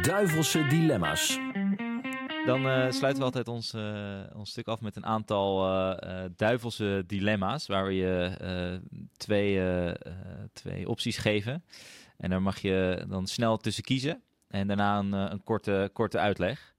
[0.07, 1.39] Duivelse dilemma's.
[2.45, 7.05] Dan eh, sluiten we altijd ons, eh, ons stuk af met een aantal eh, duivelse
[7.07, 7.67] dilemma's.
[7.67, 8.81] Waar we je
[9.17, 9.61] twee,
[10.53, 11.65] twee opties geven.
[12.17, 14.23] En daar mag je dan snel tussen kiezen.
[14.49, 16.75] En daarna een, een korte, korte uitleg.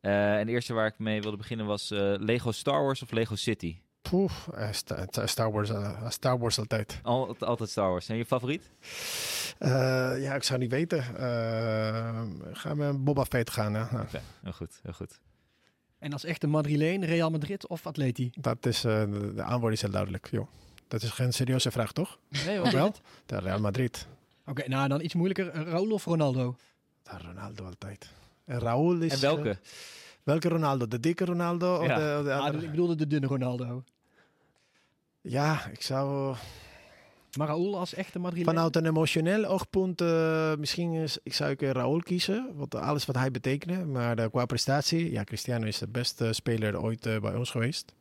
[0.00, 3.80] En de eerste waar ik mee wilde beginnen was Lego Star Wars of Lego City.
[4.10, 6.98] Poef, eh, Sta- Star Wars, eh, Star Wars altijd.
[7.02, 8.08] Al, altijd Star Wars.
[8.08, 8.62] En je favoriet?
[9.58, 9.70] Eh,
[10.22, 10.98] ja, ik zou niet weten.
[10.98, 13.74] Uh, gaan we Boba Fett gaan?
[13.74, 13.84] Hè?
[13.90, 15.18] Nou, Oké, heel goed, heel goed.
[15.98, 18.30] En als echte Madrileen, Real Madrid of Atleti?
[18.34, 20.46] dat is, eh, de, de antwoord is heel duidelijk, joh.
[20.88, 22.18] Dat is geen serieuze vraag, toch?
[22.46, 22.94] Nee, wel?
[23.26, 24.06] De Real Madrid.
[24.46, 25.64] Oké, nou dan iets moeilijker.
[25.68, 26.56] Raúl of Ronaldo?
[27.04, 28.08] Ronaldo altijd.
[28.44, 29.12] En Raúl is...
[29.12, 29.48] En welke?
[29.50, 29.56] eh,
[30.22, 30.88] welke Ronaldo?
[30.88, 31.76] De dikke Ronaldo?
[31.76, 31.96] Of Ja.
[31.96, 32.64] de, of de Ah, andere?
[32.64, 33.84] ik bedoelde de dunne Ronaldo.
[35.20, 36.36] Ja, ik zou...
[37.36, 38.44] Maar Raoul als echte Madrileñ?
[38.44, 42.50] Vanuit een emotioneel oogpunt, eh, misschien is, ik zou ik eh, Raúl kiezen.
[42.54, 43.84] Want alles wat hij betekende.
[43.84, 47.94] Maar eh, qua prestatie, ja, Cristiano is de beste speler ooit bij ons geweest.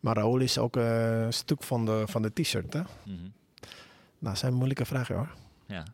[0.00, 2.72] Maar Raúl is ook een stuk van de, van de t-shirt.
[2.72, 2.80] Hè?
[3.02, 3.28] Mhm.
[4.18, 5.34] Nou, zijn moeilijke vragen hoor.
[5.66, 5.84] Ja.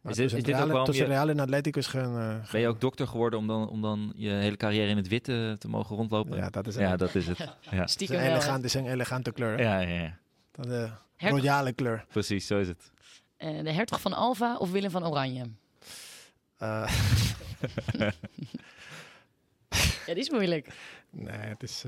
[0.00, 2.18] Maar Is dit- tussen is dit ook tussen je- Real en Atleticus gaan...
[2.44, 5.08] eh, Ben je ook dokter geworden om dan, om dan je hele carrière in het
[5.08, 6.36] witte te mogen rondlopen?
[6.36, 7.38] ja, dat is een, Ja, dat is het.
[7.38, 9.56] Ja, het is Stiekem een, elegant, is een elegante kleur.
[9.56, 9.62] hè?
[9.62, 10.18] ja, ja, ja.
[10.52, 12.04] Dat is de Hertog- royale kleur.
[12.08, 12.90] precies, zo is het.
[13.36, 15.44] Eh, de hertog van Alva of Willem van Oranje?
[16.56, 16.92] Eh,
[20.06, 20.68] Ja, die is moeilijk.
[21.10, 21.84] nee, het is...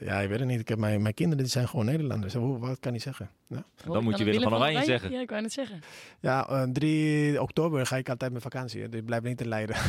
[0.00, 0.60] ja, ik weet het niet.
[0.60, 2.34] Ik heb mijn, mijn kinderen die zijn gewoon Nederlanders.
[2.34, 3.30] Hoe, wat kan ik zeggen?
[3.46, 5.10] Ja, Dan moet je Willem van Oranje zeggen.
[5.10, 5.80] Ja, ik wou het zeggen.
[6.20, 8.82] ja eh, 3 oktober ga ik altijd met vakantie.
[8.82, 9.76] Hè, dus ik blijf niet in Leiden.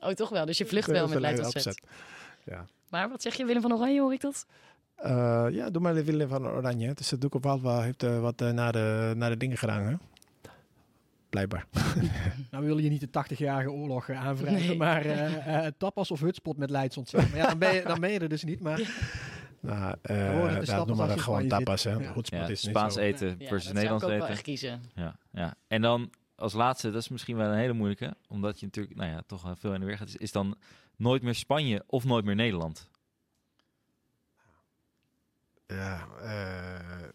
[0.00, 0.46] Oh, toch wel.
[0.46, 1.82] Dus je vlucht wel met Leid tot Zet.
[2.44, 2.66] Ja.
[2.90, 4.46] Maar wat zeg je, Willem van Oranje, hoor ik dat?
[4.96, 6.94] Eh, ja, doe maar de Willem van Oranje.
[6.94, 9.82] Dus of Alva heeft eh, wat naar, de, naar de dingen gedaan.
[9.82, 9.94] Hè?
[11.34, 11.66] Blijkbaar.
[12.50, 14.76] Nou, we willen je niet de 80-jarige oorlog aanvragen, Nee.
[14.76, 17.32] maar eh, eh, tapas of hutspot met Leids ontzettend.
[17.32, 18.60] Maar ja, dan ben, je, dan ben je er dus niet.
[18.60, 18.78] Maar
[19.64, 21.84] Nou, eh stappen doe maar gewoon tapas.
[21.84, 21.92] Hè.
[21.92, 22.02] zit.
[22.02, 22.12] Ja.
[22.12, 23.00] Goedspot Ja, is niet Spaans zo.
[23.00, 24.28] eten Ja, versus dat Nederlands zou ik ook wel eten.
[24.28, 24.82] echt kiezen.
[24.94, 25.54] Ja, ja.
[25.68, 29.10] En dan als laatste, dat is misschien wel een hele moeilijke, omdat je natuurlijk nou
[29.10, 30.56] ja, toch veel in de weer gaat, is, is dan
[30.96, 32.88] nooit meer Spanje of nooit meer Nederland.
[35.66, 37.08] Ja, eh,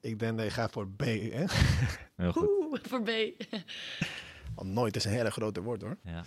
[0.00, 1.00] ik denk dat je gaat voor B.
[1.00, 1.44] Hè?
[2.16, 2.48] Heel goed.
[2.48, 3.10] Oeh, voor B.
[4.54, 5.96] Want nooit is een hele grote woord hoor.
[6.04, 6.24] Ja.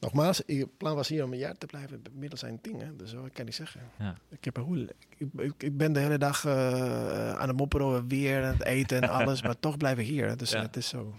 [0.00, 2.02] Nogmaals, het plan was hier om een jaar te blijven.
[2.12, 2.96] Middels zijn tien, hè?
[2.96, 3.80] dus wat kan ik zeggen?
[3.98, 4.16] Ja.
[4.28, 8.08] Ik, heb een hoe, ik, ik, ik ben de hele dag eh, aan het mopperen,
[8.08, 10.36] weer aan het eten en alles, maar toch blijven hier.
[10.36, 10.62] Dus Ja.
[10.62, 11.14] het is zo.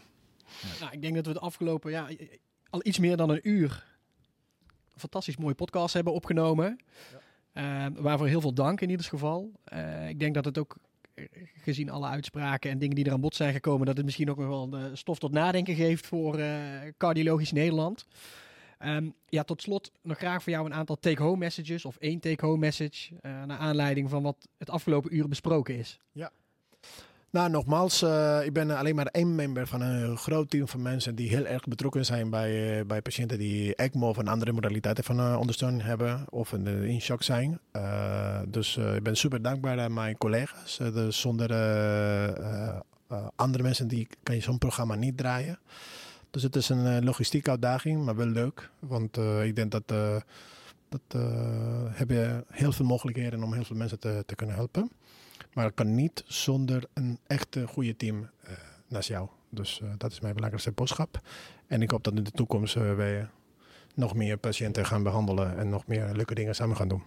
[0.79, 2.07] nou, ik denk dat we het afgelopen, ja,
[2.69, 3.87] al iets meer dan een uur
[4.93, 6.79] een fantastisch mooie podcast hebben opgenomen.
[7.53, 9.51] Eh, waarvoor heel veel dank in ieder geval.
[9.63, 10.75] Eh, ik denk dat het ook,
[11.13, 11.25] eh,
[11.63, 14.37] gezien alle uitspraken en dingen die er aan bod zijn gekomen, dat het misschien ook
[14.37, 16.57] nog wel stof tot nadenken geeft voor eh,
[16.97, 18.05] cardiologisch Nederland.
[18.79, 22.57] Ehm, ja, tot slot nog graag voor jou een aantal take-home messages of één take-home
[22.57, 25.99] message eh, naar aanleiding van wat het afgelopen uur besproken is.
[27.31, 31.15] Nou, nogmaals, eh, ik ben alleen maar één member van een groot team van mensen
[31.15, 35.03] die heel erg betrokken zijn bij, eh, bij patiënten die ECMO of een andere modaliteiten
[35.03, 37.59] van ondersteuning hebben of in, shock zijn.
[38.47, 40.77] Dus ik ben super dankbaar aan mijn collega's.
[40.77, 41.49] Dus zonder
[43.35, 45.59] andere mensen die kan je zo'n programma niet draaien.
[46.31, 48.69] Dus het is een eh, logistieke uitdaging, maar wel leuk.
[48.79, 50.15] Want eh, ik denk dat, eh
[50.89, 51.21] dat
[51.91, 54.91] heb je heel veel mogelijkheden om heel veel mensen te, te kunnen helpen.
[55.53, 58.29] Maar het kan niet zonder een echte goede team
[58.87, 59.29] naast jou.
[59.49, 61.21] Dus dat is mijn belangrijkste boodschap.
[61.67, 63.29] En ik hoop dat in de toekomst wij
[63.95, 67.03] nog meer patiënten gaan behandelen en nog meer leuke dingen samen gaan doen.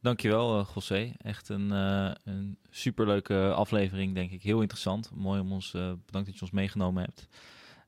[0.00, 1.12] Dankjewel, eh José.
[1.22, 4.42] Echt een, een superleuke aflevering, denk ik.
[4.42, 5.10] Heel interessant.
[5.14, 7.28] Mooi om ons, bedankt dat je ons meegenomen hebt.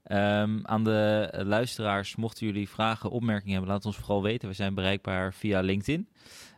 [0.02, 4.48] Ehm, aan de luisteraars, mochten jullie vragen, opmerkingen hebben, laat het ons vooral weten.
[4.48, 6.08] We zijn bereikbaar via LinkedIn.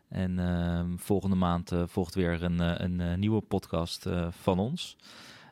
[0.09, 4.97] En ehm, volgende maand eh, volgt weer een, eh, een eh, nieuwe podcast van ons.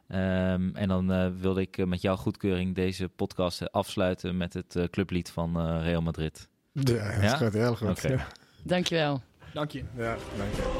[0.08, 5.30] Ehm, en dan eh, wilde ik met jouw goedkeuring deze podcast afsluiten met het clublied
[5.30, 6.48] van eh, Real Madrid.
[6.72, 7.36] Ja, dat Ja?
[7.36, 7.88] goed, heel goed.
[7.88, 8.08] Oké.
[8.12, 8.26] Ja,
[8.62, 9.22] Dankjewel.
[9.52, 9.84] Dank je.
[9.96, 10.70] ja dank je.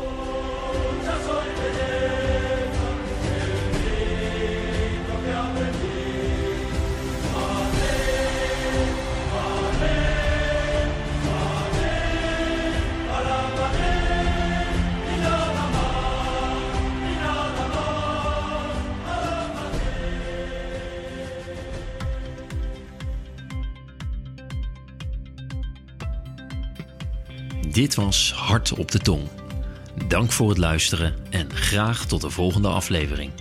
[27.72, 29.28] Dit was Hart op de Tong.
[30.08, 33.32] Dank voor het luisteren en graag tot de volgende aflevering.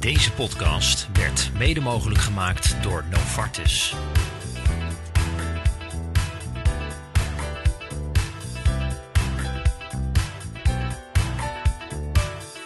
[0.00, 3.94] Deze podcast werd mede mogelijk gemaakt door Novartis.